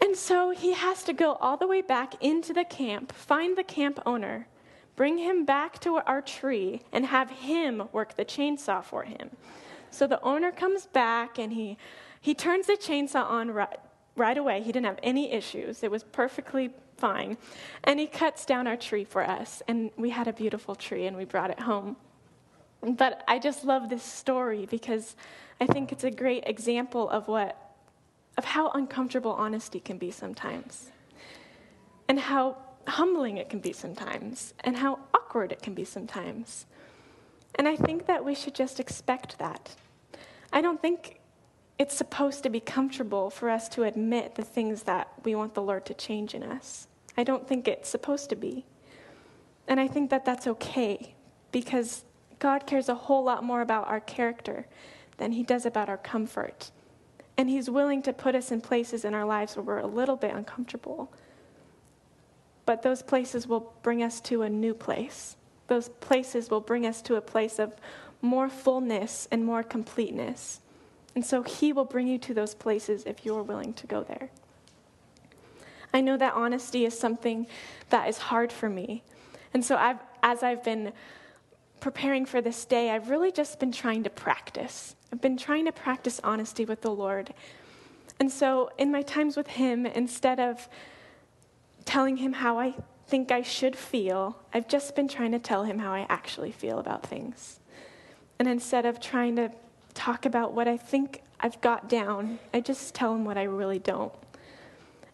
and 0.01 0.15
so 0.15 0.51
he 0.51 0.73
has 0.73 1.03
to 1.03 1.13
go 1.13 1.33
all 1.33 1.57
the 1.57 1.67
way 1.67 1.81
back 1.81 2.21
into 2.23 2.53
the 2.53 2.65
camp, 2.65 3.13
find 3.13 3.57
the 3.57 3.63
camp 3.63 3.99
owner, 4.05 4.47
bring 4.95 5.17
him 5.17 5.45
back 5.45 5.79
to 5.81 5.95
our 5.95 6.21
tree 6.21 6.81
and 6.91 7.05
have 7.05 7.29
him 7.29 7.83
work 7.91 8.15
the 8.15 8.25
chainsaw 8.25 8.83
for 8.83 9.03
him. 9.03 9.29
So 9.89 10.07
the 10.07 10.21
owner 10.21 10.51
comes 10.51 10.85
back 10.87 11.37
and 11.39 11.53
he, 11.53 11.77
he 12.19 12.33
turns 12.33 12.67
the 12.67 12.73
chainsaw 12.73 13.23
on 13.23 13.51
right, 13.51 13.79
right 14.17 14.37
away. 14.37 14.61
He 14.61 14.71
didn't 14.71 14.85
have 14.85 14.99
any 15.01 15.31
issues, 15.31 15.83
it 15.83 15.91
was 15.91 16.03
perfectly 16.03 16.71
fine. 16.97 17.37
And 17.83 17.99
he 17.99 18.07
cuts 18.07 18.45
down 18.45 18.67
our 18.67 18.77
tree 18.77 19.03
for 19.03 19.21
us. 19.21 19.61
And 19.67 19.91
we 19.97 20.09
had 20.09 20.27
a 20.27 20.33
beautiful 20.33 20.75
tree 20.75 21.07
and 21.07 21.15
we 21.15 21.25
brought 21.25 21.49
it 21.49 21.59
home. 21.59 21.97
But 22.81 23.23
I 23.27 23.39
just 23.39 23.65
love 23.65 23.89
this 23.89 24.03
story 24.03 24.67
because 24.69 25.15
I 25.59 25.65
think 25.65 25.91
it's 25.91 26.03
a 26.03 26.11
great 26.11 26.43
example 26.45 27.09
of 27.09 27.27
what 27.27 27.61
of 28.37 28.43
how 28.43 28.69
uncomfortable 28.71 29.31
honesty 29.31 29.79
can 29.79 29.97
be 29.97 30.11
sometimes. 30.11 30.91
And 32.07 32.19
how 32.19 32.57
humbling 32.87 33.37
it 33.37 33.49
can 33.49 33.59
be 33.59 33.73
sometimes 33.73 34.53
and 34.63 34.77
how 34.77 34.99
awkward 35.13 35.51
it 35.51 35.61
can 35.61 35.73
be 35.73 35.85
sometimes. 35.85 36.65
And 37.55 37.67
I 37.67 37.75
think 37.75 38.05
that 38.07 38.23
we 38.23 38.35
should 38.35 38.53
just 38.53 38.79
expect 38.79 39.39
that. 39.39 39.75
I 40.51 40.61
don't 40.61 40.81
think 40.81 41.19
it's 41.77 41.95
supposed 41.95 42.43
to 42.43 42.49
be 42.49 42.59
comfortable 42.59 43.29
for 43.29 43.49
us 43.49 43.67
to 43.69 43.83
admit 43.83 44.35
the 44.35 44.43
things 44.43 44.83
that 44.83 45.11
we 45.23 45.35
want 45.35 45.53
the 45.53 45.61
Lord 45.61 45.85
to 45.87 45.93
change 45.93 46.33
in 46.33 46.43
us. 46.43 46.87
I 47.17 47.23
don't 47.23 47.47
think 47.47 47.67
it's 47.67 47.89
supposed 47.89 48.29
to 48.29 48.35
be. 48.35 48.65
And 49.67 49.79
I 49.79 49.87
think 49.87 50.09
that 50.11 50.25
that's 50.25 50.47
okay 50.47 51.15
because 51.51 52.03
God 52.39 52.65
cares 52.65 52.89
a 52.89 52.95
whole 52.95 53.23
lot 53.23 53.43
more 53.43 53.61
about 53.61 53.87
our 53.87 53.99
character 53.99 54.67
than 55.17 55.31
he 55.31 55.43
does 55.43 55.65
about 55.65 55.89
our 55.89 55.97
comfort. 55.97 56.71
And 57.37 57.49
he's 57.49 57.69
willing 57.69 58.01
to 58.03 58.13
put 58.13 58.35
us 58.35 58.51
in 58.51 58.61
places 58.61 59.05
in 59.05 59.13
our 59.13 59.25
lives 59.25 59.55
where 59.55 59.63
we're 59.63 59.79
a 59.79 59.87
little 59.87 60.15
bit 60.15 60.33
uncomfortable 60.33 61.11
but 62.65 62.81
those 62.81 63.01
places 63.01 63.47
will 63.47 63.73
bring 63.83 64.01
us 64.01 64.19
to 64.21 64.41
a 64.41 64.49
new 64.49 64.73
place. 64.73 65.37
Those 65.67 65.89
places 65.89 66.49
will 66.49 66.61
bring 66.61 66.85
us 66.85 67.01
to 67.03 67.15
a 67.15 67.21
place 67.21 67.59
of 67.59 67.75
more 68.21 68.49
fullness 68.49 69.27
and 69.31 69.45
more 69.45 69.63
completeness. 69.63 70.61
And 71.13 71.25
so 71.25 71.43
He 71.43 71.71
will 71.71 71.85
bring 71.85 72.07
you 72.07 72.17
to 72.19 72.33
those 72.33 72.55
places 72.55 73.03
if 73.05 73.25
you're 73.25 73.43
willing 73.43 73.73
to 73.73 73.87
go 73.87 74.03
there. 74.03 74.29
I 75.93 76.01
know 76.01 76.17
that 76.17 76.33
honesty 76.33 76.85
is 76.85 76.97
something 76.97 77.47
that 77.89 78.09
is 78.09 78.17
hard 78.17 78.51
for 78.51 78.67
me. 78.67 79.03
And 79.53 79.63
so 79.63 79.77
I've, 79.77 79.99
as 80.23 80.43
I've 80.43 80.63
been 80.63 80.91
preparing 81.85 82.25
for 82.25 82.41
this 82.41 82.65
day, 82.65 82.89
I've 82.89 83.09
really 83.11 83.31
just 83.31 83.59
been 83.59 83.71
trying 83.71 84.01
to 84.03 84.09
practice. 84.09 84.95
I've 85.13 85.21
been 85.21 85.37
trying 85.37 85.65
to 85.65 85.71
practice 85.71 86.19
honesty 86.23 86.65
with 86.65 86.81
the 86.81 86.89
Lord. 86.89 87.31
And 88.19 88.31
so 88.31 88.71
in 88.79 88.91
my 88.91 89.03
times 89.03 89.37
with 89.37 89.45
Him, 89.45 89.85
instead 89.85 90.39
of 90.39 90.67
telling 91.85 92.17
him 92.17 92.33
how 92.33 92.59
I 92.59 92.73
think 93.07 93.31
I 93.31 93.43
should 93.43 93.75
feel. 93.75 94.37
I've 94.53 94.67
just 94.67 94.95
been 94.95 95.07
trying 95.07 95.31
to 95.31 95.39
tell 95.39 95.63
him 95.63 95.77
how 95.77 95.93
I 95.93 96.07
actually 96.09 96.51
feel 96.51 96.79
about 96.79 97.05
things. 97.05 97.59
And 98.39 98.47
instead 98.47 98.85
of 98.85 98.99
trying 98.99 99.35
to 99.35 99.51
talk 99.93 100.25
about 100.25 100.53
what 100.53 100.67
I 100.67 100.77
think 100.77 101.21
I've 101.39 101.61
got 101.61 101.87
down, 101.87 102.39
I 102.53 102.59
just 102.59 102.95
tell 102.95 103.13
him 103.13 103.23
what 103.23 103.37
I 103.37 103.43
really 103.43 103.79
don't. 103.79 104.11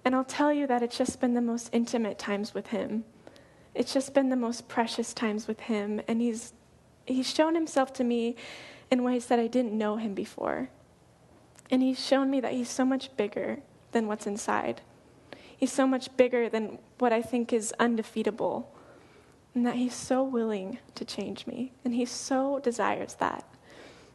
And 0.05 0.15
I'll 0.15 0.23
tell 0.23 0.51
you 0.51 0.65
that 0.67 0.81
it's 0.81 0.97
just 0.97 1.19
been 1.19 1.33
the 1.33 1.41
most 1.41 1.69
intimate 1.73 2.17
times 2.17 2.53
with 2.53 2.67
him. 2.67 3.03
It's 3.75 3.93
just 3.93 4.13
been 4.13 4.29
the 4.29 4.35
most 4.35 4.67
precious 4.67 5.13
times 5.13 5.47
with 5.47 5.59
him. 5.59 6.01
And 6.07 6.21
he's, 6.21 6.53
he's 7.11 7.33
shown 7.33 7.55
himself 7.55 7.93
to 7.93 8.03
me 8.03 8.35
in 8.89 9.03
ways 9.03 9.27
that 9.27 9.39
I 9.39 9.47
didn't 9.47 9.77
know 9.77 9.97
him 9.97 10.13
before. 10.13 10.69
And 11.69 11.81
he's 11.81 12.05
shown 12.05 12.29
me 12.29 12.39
that 12.41 12.53
he's 12.53 12.69
so 12.69 12.85
much 12.85 13.15
bigger 13.15 13.59
than 13.91 14.07
what's 14.07 14.27
inside. 14.27 14.81
He's 15.55 15.71
so 15.71 15.85
much 15.85 16.15
bigger 16.17 16.49
than 16.49 16.79
what 16.97 17.13
I 17.13 17.21
think 17.21 17.53
is 17.53 17.73
undefeatable. 17.79 18.73
And 19.53 19.65
that 19.65 19.75
He's 19.75 19.93
so 19.93 20.23
willing 20.23 20.79
to 20.95 21.05
change 21.05 21.45
me. 21.45 21.73
And 21.85 21.93
He 21.93 22.05
so 22.05 22.59
desires 22.59 23.15
that. 23.15 23.45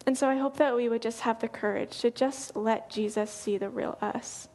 And 0.07 0.17
so 0.17 0.29
I 0.29 0.37
hope 0.37 0.57
that 0.57 0.75
we 0.75 0.89
would 0.89 1.03
just 1.03 1.21
have 1.21 1.41
the 1.41 1.49
courage 1.49 1.99
to 2.01 2.11
just 2.11 2.57
let 2.57 2.91
Jesus 2.91 3.31
see 3.31 3.59
the 3.59 3.69
real 3.69 3.99
us, 4.01 4.49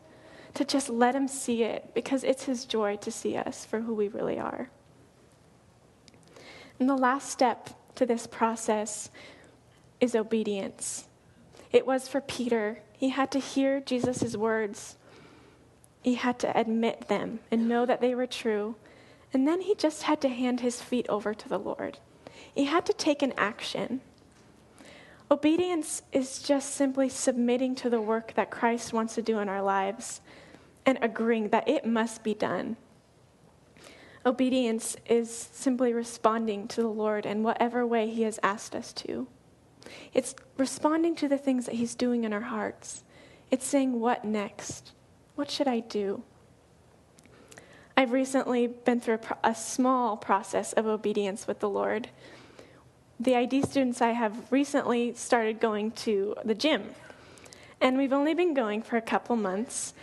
to 0.53 0.65
just 0.65 0.89
let 0.89 1.15
Him 1.15 1.27
see 1.27 1.63
it, 1.63 1.93
because 1.93 2.23
it's 2.23 2.45
His 2.45 2.65
joy 2.65 2.97
to 2.97 3.11
see 3.11 3.37
us 3.37 3.65
for 3.65 3.81
who 3.81 3.93
we 3.93 4.07
really 4.07 4.39
are. 4.39 4.69
And 6.79 6.89
the 6.89 6.95
last 6.95 7.29
step 7.29 7.69
to 7.95 8.05
this 8.05 8.27
process 8.27 9.09
is 9.99 10.15
obedience. 10.15 11.07
It 11.71 11.85
was 11.85 12.07
for 12.07 12.21
Peter. 12.21 12.81
He 12.93 13.09
had 13.09 13.31
to 13.31 13.39
hear 13.39 13.79
Jesus' 13.79 14.35
words 14.35 14.97
he 16.01 16.15
had 16.15 16.39
to 16.39 16.57
admit 16.57 17.07
them 17.07 17.39
and 17.51 17.69
know 17.69 17.85
that 17.85 18.01
they 18.01 18.15
were 18.15 18.27
true. 18.27 18.75
And 19.33 19.47
then 19.47 19.61
he 19.61 19.75
just 19.75 20.03
had 20.03 20.19
to 20.21 20.29
hand 20.29 20.59
his 20.59 20.81
feet 20.81 21.07
over 21.07 21.33
to 21.33 21.49
the 21.49 21.59
Lord. 21.59 21.99
He 22.53 22.65
had 22.65 22.85
to 22.87 22.93
take 22.93 23.21
an 23.21 23.33
action. 23.37 24.01
Obedience 25.29 26.01
is 26.11 26.39
just 26.39 26.73
simply 26.73 27.07
submitting 27.07 27.75
to 27.75 27.89
the 27.89 28.01
work 28.01 28.33
that 28.35 28.49
Christ 28.49 28.91
wants 28.91 29.15
to 29.15 29.21
do 29.21 29.39
in 29.39 29.47
our 29.47 29.61
lives 29.61 30.21
and 30.85 30.97
agreeing 31.01 31.49
that 31.49 31.69
it 31.69 31.85
must 31.85 32.23
be 32.23 32.33
done. 32.33 32.75
Obedience 34.25 34.95
is 35.07 35.49
simply 35.51 35.93
responding 35.93 36.67
to 36.67 36.81
the 36.81 36.87
Lord 36.87 37.25
in 37.25 37.43
whatever 37.43 37.85
way 37.85 38.09
He 38.09 38.21
has 38.23 38.39
asked 38.43 38.75
us 38.75 38.93
to. 38.93 39.27
It's 40.13 40.35
responding 40.57 41.15
to 41.15 41.27
the 41.27 41.37
things 41.37 41.65
that 41.65 41.75
He's 41.75 41.95
doing 41.95 42.23
in 42.23 42.33
our 42.33 42.41
hearts. 42.41 43.03
It's 43.49 43.65
saying, 43.65 43.99
What 43.99 44.23
next? 44.23 44.91
What 45.35 45.49
should 45.49 45.67
I 45.67 45.79
do? 45.79 46.23
I've 47.97 48.11
recently 48.11 48.67
been 48.67 48.99
through 48.99 49.19
a, 49.43 49.53
small 49.53 50.17
process 50.17 50.73
of 50.73 50.85
obedience 50.85 51.47
with 51.47 51.59
the 51.59 51.69
Lord. 51.69 52.09
The 53.19 53.35
ID 53.35 53.63
students 53.63 54.01
I 54.01 54.11
have 54.11 54.51
recently 54.51 55.13
started 55.13 55.59
going 55.59 55.91
to 55.91 56.35
the 56.43 56.55
gym, 56.55 56.95
and 57.79 57.97
we've 57.97 58.13
only 58.13 58.33
been 58.33 58.53
going 58.53 58.81
for 58.81 58.97
a 58.97 59.01
couple 59.01 59.35
months. 59.35 59.93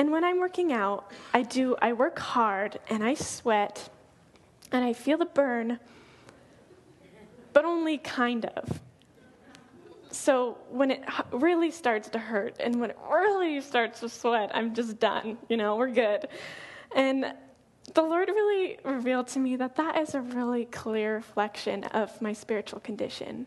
And 0.00 0.10
when 0.10 0.24
I'm 0.24 0.40
working 0.40 0.72
out, 0.72 1.10
I 1.34 1.42
do 1.42 1.76
I 1.82 1.92
work 1.92 2.18
hard 2.18 2.78
and 2.88 3.04
I 3.04 3.12
sweat 3.12 3.90
and 4.72 4.82
I 4.82 4.94
feel 4.94 5.18
the 5.18 5.26
burn, 5.26 5.78
but 7.52 7.66
only 7.66 7.98
kind 7.98 8.46
of. 8.46 8.80
So 10.10 10.56
when 10.70 10.90
it 10.90 11.04
really 11.32 11.70
starts 11.70 12.08
to 12.08 12.18
hurt 12.18 12.56
and 12.60 12.80
when 12.80 12.88
it 12.88 12.98
really 13.12 13.60
starts 13.60 14.00
to 14.00 14.08
sweat, 14.08 14.50
I'm 14.54 14.74
just 14.74 14.98
done. 14.98 15.36
You 15.50 15.58
know, 15.58 15.76
we're 15.76 15.90
good. 15.90 16.28
And 16.96 17.34
the 17.92 18.00
Lord 18.00 18.30
really 18.30 18.78
revealed 18.82 19.28
to 19.28 19.38
me 19.38 19.56
that 19.56 19.76
that 19.76 19.98
is 19.98 20.14
a 20.14 20.22
really 20.22 20.64
clear 20.64 21.16
reflection 21.16 21.84
of 21.84 22.22
my 22.22 22.32
spiritual 22.32 22.80
condition. 22.80 23.46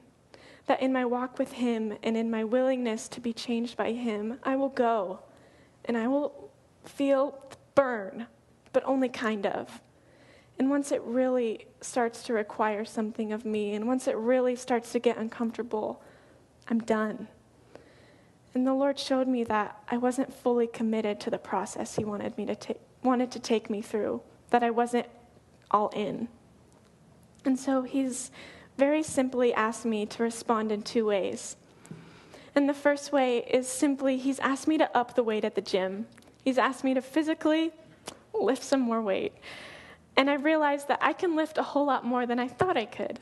That 0.67 0.83
in 0.83 0.93
my 0.93 1.05
walk 1.05 1.39
with 1.39 1.53
Him 1.53 1.97
and 2.03 2.15
in 2.15 2.29
my 2.29 2.43
willingness 2.43 3.07
to 3.07 3.19
be 3.19 3.33
changed 3.33 3.75
by 3.75 3.93
Him, 3.93 4.37
I 4.43 4.55
will 4.55 4.69
go 4.69 5.21
and 5.85 5.97
I 5.97 6.07
will 6.07 6.51
feel 6.85 7.39
burn, 7.75 8.27
but 8.71 8.83
only 8.85 9.09
kind 9.09 9.45
of. 9.45 9.81
And 10.59 10.69
once 10.69 10.91
it 10.91 11.01
really 11.03 11.65
starts 11.81 12.23
to 12.23 12.33
require 12.33 12.85
something 12.85 13.31
of 13.33 13.45
me, 13.45 13.73
and 13.73 13.87
once 13.87 14.07
it 14.07 14.15
really 14.15 14.55
starts 14.55 14.91
to 14.91 14.99
get 14.99 15.17
uncomfortable, 15.17 16.01
I'm 16.67 16.79
done. 16.79 17.27
And 18.53 18.67
the 18.67 18.73
Lord 18.73 18.99
showed 18.99 19.27
me 19.27 19.43
that 19.45 19.81
I 19.89 19.97
wasn't 19.97 20.33
fully 20.33 20.67
committed 20.67 21.19
to 21.21 21.29
the 21.29 21.39
process 21.39 21.95
He 21.95 22.05
wanted 22.05 22.37
me 22.37 22.45
to 22.45 22.55
take 22.55 22.79
wanted 23.03 23.31
to 23.31 23.39
take 23.39 23.69
me 23.69 23.81
through, 23.81 24.21
that 24.49 24.63
I 24.63 24.69
wasn't 24.69 25.07
all 25.69 25.89
in. 25.89 26.29
And 27.45 27.59
so 27.59 27.81
he's 27.81 28.31
very 28.77 29.03
simply 29.03 29.53
asked 29.53 29.85
me 29.85 30.05
to 30.05 30.23
respond 30.23 30.71
in 30.71 30.81
two 30.81 31.05
ways. 31.05 31.57
And 32.55 32.69
the 32.69 32.73
first 32.73 33.11
way 33.11 33.39
is 33.39 33.67
simply 33.67 34.17
he's 34.17 34.39
asked 34.39 34.67
me 34.67 34.77
to 34.77 34.95
up 34.95 35.15
the 35.15 35.23
weight 35.23 35.43
at 35.43 35.55
the 35.55 35.61
gym. 35.61 36.05
He's 36.43 36.57
asked 36.57 36.83
me 36.83 36.93
to 36.93 37.01
physically 37.01 37.71
lift 38.33 38.63
some 38.63 38.81
more 38.81 39.01
weight. 39.01 39.33
And 40.15 40.29
I 40.29 40.35
realized 40.35 40.87
that 40.89 40.99
I 41.01 41.13
can 41.13 41.35
lift 41.35 41.57
a 41.57 41.63
whole 41.63 41.85
lot 41.85 42.05
more 42.05 42.25
than 42.25 42.39
I 42.39 42.47
thought 42.47 42.77
I 42.77 42.85
could. 42.85 43.19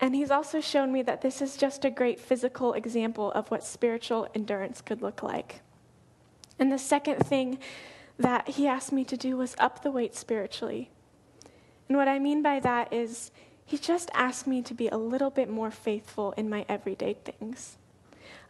And 0.00 0.14
he's 0.14 0.30
also 0.30 0.60
shown 0.60 0.92
me 0.92 1.02
that 1.02 1.22
this 1.22 1.40
is 1.40 1.56
just 1.56 1.84
a 1.84 1.90
great 1.90 2.20
physical 2.20 2.74
example 2.74 3.32
of 3.32 3.50
what 3.50 3.64
spiritual 3.64 4.28
endurance 4.34 4.80
could 4.80 5.00
look 5.00 5.22
like. 5.22 5.60
And 6.58 6.72
the 6.72 6.78
second 6.78 7.26
thing 7.26 7.58
that 8.18 8.48
he 8.48 8.66
asked 8.66 8.92
me 8.92 9.04
to 9.04 9.16
do 9.16 9.36
was 9.36 9.54
up 9.58 9.82
the 9.82 9.90
weight 9.90 10.14
spiritually. 10.14 10.90
And 11.88 11.96
what 11.96 12.08
I 12.08 12.18
mean 12.18 12.42
by 12.42 12.60
that 12.60 12.92
is, 12.92 13.30
he 13.64 13.78
just 13.78 14.10
asked 14.14 14.46
me 14.46 14.62
to 14.62 14.74
be 14.74 14.88
a 14.88 14.96
little 14.96 15.30
bit 15.30 15.48
more 15.48 15.70
faithful 15.70 16.32
in 16.32 16.48
my 16.48 16.64
everyday 16.68 17.14
things, 17.14 17.78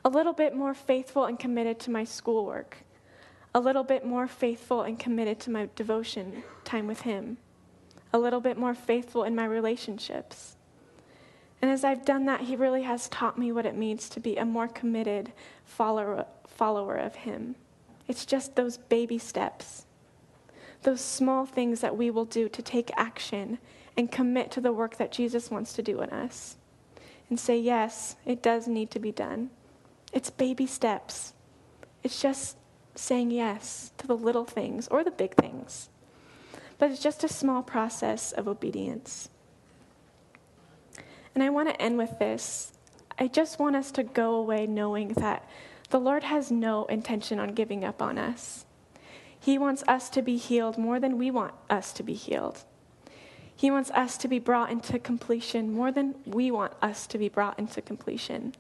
a 0.07 0.17
little 0.17 0.33
bit 0.33 0.55
more 0.55 0.73
faithful 0.73 1.25
and 1.25 1.37
committed 1.37 1.81
to 1.81 1.91
my 1.91 2.05
schoolwork, 2.05 2.77
a 3.53 3.59
little 3.59 3.83
bit 3.83 4.07
more 4.07 4.29
faithful 4.29 4.83
and 4.83 5.01
committed 5.01 5.41
to 5.41 5.51
my 5.51 5.69
devotion 5.75 6.45
time 6.65 6.87
with 6.87 7.01
him, 7.01 7.37
a 8.13 8.19
little 8.21 8.39
bit 8.39 8.57
more 8.57 8.73
faithful 8.73 9.25
in 9.25 9.35
my 9.35 9.45
relationships. 9.45 10.55
And 11.61 11.73
as 11.73 11.83
I've 11.83 12.05
done 12.05 12.25
that, 12.27 12.43
he 12.43 12.55
really 12.55 12.85
has 12.85 13.09
taught 13.09 13.37
me 13.37 13.51
what 13.51 13.67
it 13.67 13.75
means 13.75 14.09
to 14.11 14.21
be 14.21 14.37
a 14.37 14.45
more 14.45 14.69
committed 14.69 15.33
follower, 15.65 16.25
follower 16.47 16.95
of 16.95 17.17
him. 17.17 17.57
It's 18.07 18.25
just 18.25 18.55
those 18.55 18.77
baby 18.77 19.19
steps, 19.19 19.87
those 20.85 21.01
small 21.01 21.47
things 21.47 21.81
that 21.81 21.97
we 21.97 22.13
will 22.13 22.27
do 22.27 22.49
to 22.49 22.63
take 22.63 22.93
action 22.97 23.59
and 23.97 24.13
commit 24.13 24.53
to 24.53 24.61
the 24.61 24.73
work 24.73 24.99
that 24.99 25.11
Jesus 25.11 25.51
wants 25.51 25.73
to 25.73 25.83
do 25.83 26.01
in 26.01 26.11
us. 26.11 26.55
And 27.29 27.41
say, 27.41 27.59
yes, 27.59 28.15
it 28.25 28.41
does 28.41 28.69
need 28.69 28.93
to 28.93 29.01
be 29.01 29.11
done. 29.11 29.51
It's 30.13 30.31
baby 30.31 30.67
steps. 30.67 31.35
It's 32.03 32.21
just 32.21 32.57
saying 32.95 33.31
yes 33.31 33.93
to 33.99 34.07
the 34.07 34.17
little 34.17 34.45
things 34.45 34.89
or 34.89 35.05
the 35.05 35.11
big 35.11 35.35
things. 35.35 35.89
But 36.79 36.91
it's 36.91 37.03
just 37.03 37.25
a 37.25 37.29
small 37.29 37.63
process 37.63 38.33
of 38.33 38.49
obedience. 38.49 39.29
And 41.35 41.43
I 41.43 41.51
want 41.51 41.69
to 41.69 41.83
end 41.83 41.99
with 41.99 42.19
this. 42.19 42.73
I 43.19 43.29
just 43.29 43.59
want 43.59 43.77
us 43.77 43.91
to 43.93 44.03
go 44.03 44.35
away 44.35 44.67
knowing 44.67 45.09
that 45.15 45.49
the 45.91 46.01
Lord 46.01 46.25
has 46.25 46.51
no 46.51 46.85
intention 46.87 47.39
on 47.39 47.55
giving 47.55 47.85
up 47.85 48.03
on 48.03 48.19
us. 48.19 48.67
He 49.39 49.59
wants 49.59 49.85
us 49.87 50.11
to 50.11 50.23
be 50.23 50.37
healed 50.37 50.79
more 50.79 50.99
than 50.99 51.19
we 51.19 51.31
want 51.31 51.55
us 51.71 51.93
to 51.95 52.03
be 52.03 52.15
healed. 52.15 52.65
He 53.55 53.71
wants 53.71 53.91
us 53.93 54.19
to 54.19 54.29
be 54.29 54.39
brought 54.39 54.71
into 54.71 54.99
completion 54.99 55.73
more 55.73 55.93
than 55.93 56.15
we 56.27 56.51
want 56.51 56.75
us 56.83 57.07
to 57.09 57.19
be 57.19 57.29
brought 57.29 57.59
into 57.59 57.81
completion 57.81 58.55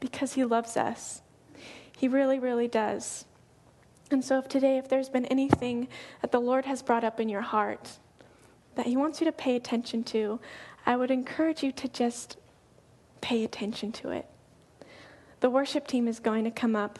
because 0.00 0.34
He 0.34 0.44
loves 0.44 0.76
us. 0.76 1.22
He 1.96 2.08
really, 2.08 2.38
really 2.38 2.68
does. 2.68 3.24
And 4.10 4.24
so, 4.24 4.38
if 4.38 4.48
today, 4.48 4.78
if 4.78 4.88
there's 4.88 5.08
been 5.08 5.26
anything 5.26 5.88
that 6.20 6.30
the 6.32 6.40
Lord 6.40 6.64
has 6.66 6.82
brought 6.82 7.04
up 7.04 7.20
in 7.20 7.28
your 7.28 7.40
heart 7.40 7.98
that 8.74 8.86
He 8.86 8.96
wants 8.96 9.20
you 9.20 9.24
to 9.24 9.32
pay 9.32 9.56
attention 9.56 10.04
to, 10.04 10.38
I 10.84 10.96
would 10.96 11.10
encourage 11.10 11.62
you 11.62 11.72
to 11.72 11.88
just 11.88 12.36
pay 13.20 13.42
attention 13.42 13.90
to 13.92 14.10
it 14.10 14.28
the 15.40 15.50
worship 15.50 15.86
team 15.86 16.08
is 16.08 16.18
going 16.18 16.44
to 16.44 16.50
come 16.50 16.74
up. 16.74 16.98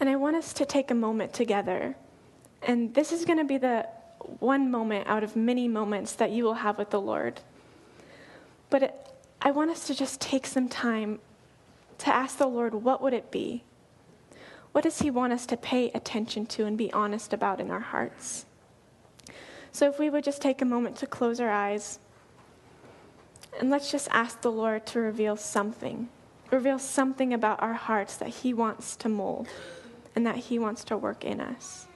And 0.00 0.08
I 0.08 0.16
want 0.16 0.36
us 0.36 0.52
to 0.54 0.64
take 0.64 0.90
a 0.90 0.94
moment 0.94 1.32
together. 1.32 1.96
And 2.62 2.94
this 2.94 3.12
is 3.12 3.24
going 3.24 3.38
to 3.38 3.44
be 3.44 3.58
the 3.58 3.86
one 4.38 4.70
moment 4.70 5.06
out 5.06 5.22
of 5.22 5.36
many 5.36 5.68
moments 5.68 6.12
that 6.14 6.30
you 6.30 6.44
will 6.44 6.54
have 6.54 6.78
with 6.78 6.90
the 6.90 7.00
Lord. 7.00 7.40
But 8.70 8.84
it, 8.84 9.08
I 9.42 9.50
want 9.50 9.70
us 9.70 9.86
to 9.88 9.94
just 9.94 10.20
take 10.20 10.46
some 10.46 10.68
time 10.68 11.20
to 11.98 12.14
ask 12.14 12.38
the 12.38 12.46
Lord, 12.46 12.74
what 12.74 13.02
would 13.02 13.12
it 13.12 13.30
be? 13.30 13.64
What 14.72 14.84
does 14.84 15.00
He 15.00 15.10
want 15.10 15.32
us 15.32 15.46
to 15.46 15.56
pay 15.56 15.90
attention 15.90 16.46
to 16.46 16.66
and 16.66 16.76
be 16.76 16.92
honest 16.92 17.32
about 17.32 17.60
in 17.60 17.70
our 17.70 17.80
hearts? 17.80 18.46
So, 19.72 19.88
if 19.88 19.98
we 19.98 20.10
would 20.10 20.24
just 20.24 20.42
take 20.42 20.62
a 20.62 20.64
moment 20.64 20.96
to 20.96 21.06
close 21.06 21.40
our 21.40 21.50
eyes 21.50 21.98
and 23.60 23.70
let's 23.70 23.90
just 23.90 24.08
ask 24.10 24.40
the 24.40 24.50
Lord 24.50 24.86
to 24.86 25.00
reveal 25.00 25.36
something 25.36 26.08
reveal 26.50 26.78
something 26.78 27.34
about 27.34 27.60
our 27.62 27.74
hearts 27.74 28.16
that 28.16 28.28
He 28.28 28.54
wants 28.54 28.96
to 28.96 29.08
mold 29.08 29.48
and 30.14 30.26
that 30.26 30.36
He 30.36 30.58
wants 30.58 30.84
to 30.84 30.96
work 30.96 31.24
in 31.24 31.40
us. 31.40 31.86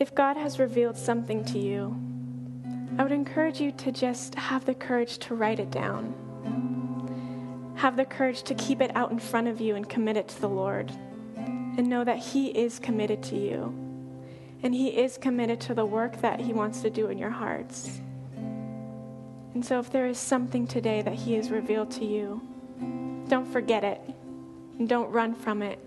If 0.00 0.14
God 0.16 0.36
has 0.36 0.58
revealed 0.58 0.96
something 0.96 1.44
to 1.44 1.58
you, 1.60 1.96
I 2.98 3.04
would 3.04 3.12
encourage 3.12 3.60
you 3.60 3.70
to 3.72 3.92
just 3.92 4.34
have 4.34 4.64
the 4.64 4.74
courage 4.74 5.18
to 5.18 5.36
write 5.36 5.60
it 5.60 5.70
down 5.70 6.14
have 7.80 7.96
the 7.96 8.04
courage 8.04 8.42
to 8.42 8.54
keep 8.56 8.82
it 8.82 8.94
out 8.94 9.10
in 9.10 9.18
front 9.18 9.48
of 9.48 9.58
you 9.58 9.74
and 9.74 9.88
commit 9.88 10.14
it 10.14 10.28
to 10.28 10.38
the 10.38 10.48
Lord. 10.48 10.92
And 11.34 11.88
know 11.88 12.04
that 12.04 12.18
He 12.18 12.48
is 12.48 12.78
committed 12.78 13.22
to 13.24 13.38
you. 13.38 13.74
And 14.62 14.74
He 14.74 14.88
is 14.88 15.16
committed 15.16 15.62
to 15.62 15.74
the 15.74 15.86
work 15.86 16.20
that 16.20 16.40
He 16.40 16.52
wants 16.52 16.82
to 16.82 16.90
do 16.90 17.06
in 17.06 17.16
your 17.16 17.30
hearts. 17.30 18.02
And 19.54 19.64
so, 19.64 19.78
if 19.78 19.90
there 19.90 20.06
is 20.06 20.18
something 20.18 20.66
today 20.66 21.00
that 21.00 21.14
He 21.14 21.32
has 21.34 21.50
revealed 21.50 21.90
to 21.92 22.04
you, 22.04 22.42
don't 23.28 23.50
forget 23.50 23.82
it 23.82 24.02
and 24.78 24.86
don't 24.86 25.10
run 25.10 25.34
from 25.34 25.62
it, 25.62 25.78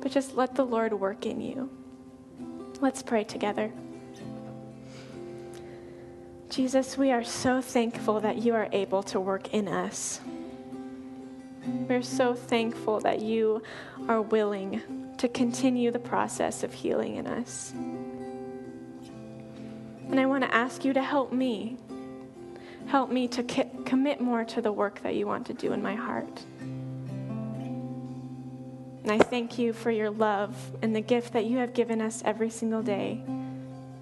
but 0.00 0.10
just 0.10 0.34
let 0.34 0.54
the 0.54 0.64
Lord 0.64 0.94
work 0.94 1.26
in 1.26 1.42
you. 1.42 1.68
Let's 2.80 3.02
pray 3.02 3.24
together. 3.24 3.72
Jesus, 6.48 6.96
we 6.96 7.10
are 7.10 7.24
so 7.24 7.60
thankful 7.60 8.20
that 8.20 8.38
you 8.38 8.54
are 8.54 8.68
able 8.70 9.02
to 9.04 9.18
work 9.18 9.52
in 9.52 9.66
us. 9.66 10.20
We're 11.66 12.02
so 12.02 12.34
thankful 12.34 13.00
that 13.00 13.20
you 13.20 13.62
are 14.08 14.22
willing 14.22 14.80
to 15.18 15.28
continue 15.28 15.90
the 15.90 15.98
process 15.98 16.62
of 16.62 16.72
healing 16.72 17.16
in 17.16 17.26
us. 17.26 17.72
And 20.08 20.20
I 20.20 20.26
want 20.26 20.44
to 20.44 20.54
ask 20.54 20.84
you 20.84 20.92
to 20.92 21.02
help 21.02 21.32
me. 21.32 21.76
Help 22.86 23.10
me 23.10 23.26
to 23.28 23.42
ki- 23.42 23.70
commit 23.84 24.20
more 24.20 24.44
to 24.44 24.62
the 24.62 24.72
work 24.72 25.02
that 25.02 25.16
you 25.16 25.26
want 25.26 25.46
to 25.48 25.52
do 25.52 25.72
in 25.72 25.82
my 25.82 25.96
heart. 25.96 26.44
And 29.02 29.12
I 29.12 29.18
thank 29.18 29.58
you 29.58 29.72
for 29.72 29.90
your 29.90 30.10
love 30.10 30.56
and 30.82 30.94
the 30.94 31.00
gift 31.00 31.32
that 31.32 31.44
you 31.46 31.58
have 31.58 31.74
given 31.74 32.00
us 32.00 32.22
every 32.24 32.50
single 32.50 32.82
day 32.82 33.22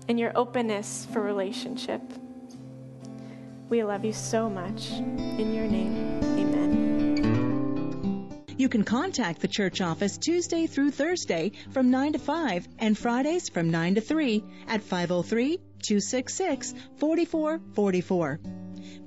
and 0.09 0.19
your 0.19 0.33
openness 0.35 1.07
for 1.13 1.21
relationship. 1.21 2.01
We 3.69 3.83
love 3.83 4.05
you 4.05 4.13
so 4.13 4.49
much. 4.49 4.91
In 4.93 5.53
your 5.53 5.67
name, 5.67 6.21
amen. 6.23 6.77
You 8.59 8.69
can 8.69 8.85
contact 8.85 9.41
the 9.41 9.49
church 9.49 9.81
office 9.81 10.17
Tuesday 10.17 10.67
through 10.67 10.93
Thursday 10.93 11.53
from 11.73 11.91
9 11.91 12.15
to 12.15 12.19
5 12.19 12.69
and 12.79 12.97
Fridays 12.97 13.49
from 13.49 13.71
9 13.71 13.97
to 13.97 14.01
3 14.01 14.45
at 14.69 14.83
503 14.83 15.59
266 15.83 16.75
4444. 16.97 18.41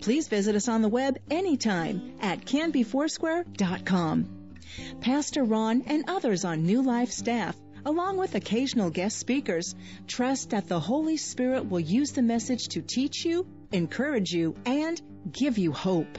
Please 0.01 0.27
visit 0.27 0.55
us 0.55 0.67
on 0.67 0.81
the 0.81 0.89
web 0.89 1.17
anytime 1.29 2.13
at 2.21 2.45
canbyfoursquare.com. 2.45 4.38
Pastor 5.01 5.43
Ron 5.43 5.83
and 5.87 6.05
others 6.07 6.45
on 6.45 6.63
New 6.63 6.81
Life 6.81 7.11
staff, 7.11 7.55
along 7.85 8.17
with 8.17 8.35
occasional 8.35 8.89
guest 8.89 9.17
speakers, 9.17 9.75
trust 10.07 10.51
that 10.51 10.67
the 10.67 10.79
Holy 10.79 11.17
Spirit 11.17 11.69
will 11.69 11.79
use 11.79 12.11
the 12.11 12.21
message 12.21 12.67
to 12.69 12.81
teach 12.81 13.25
you, 13.25 13.47
encourage 13.71 14.31
you, 14.31 14.55
and 14.65 15.01
give 15.31 15.57
you 15.57 15.71
hope. 15.71 16.17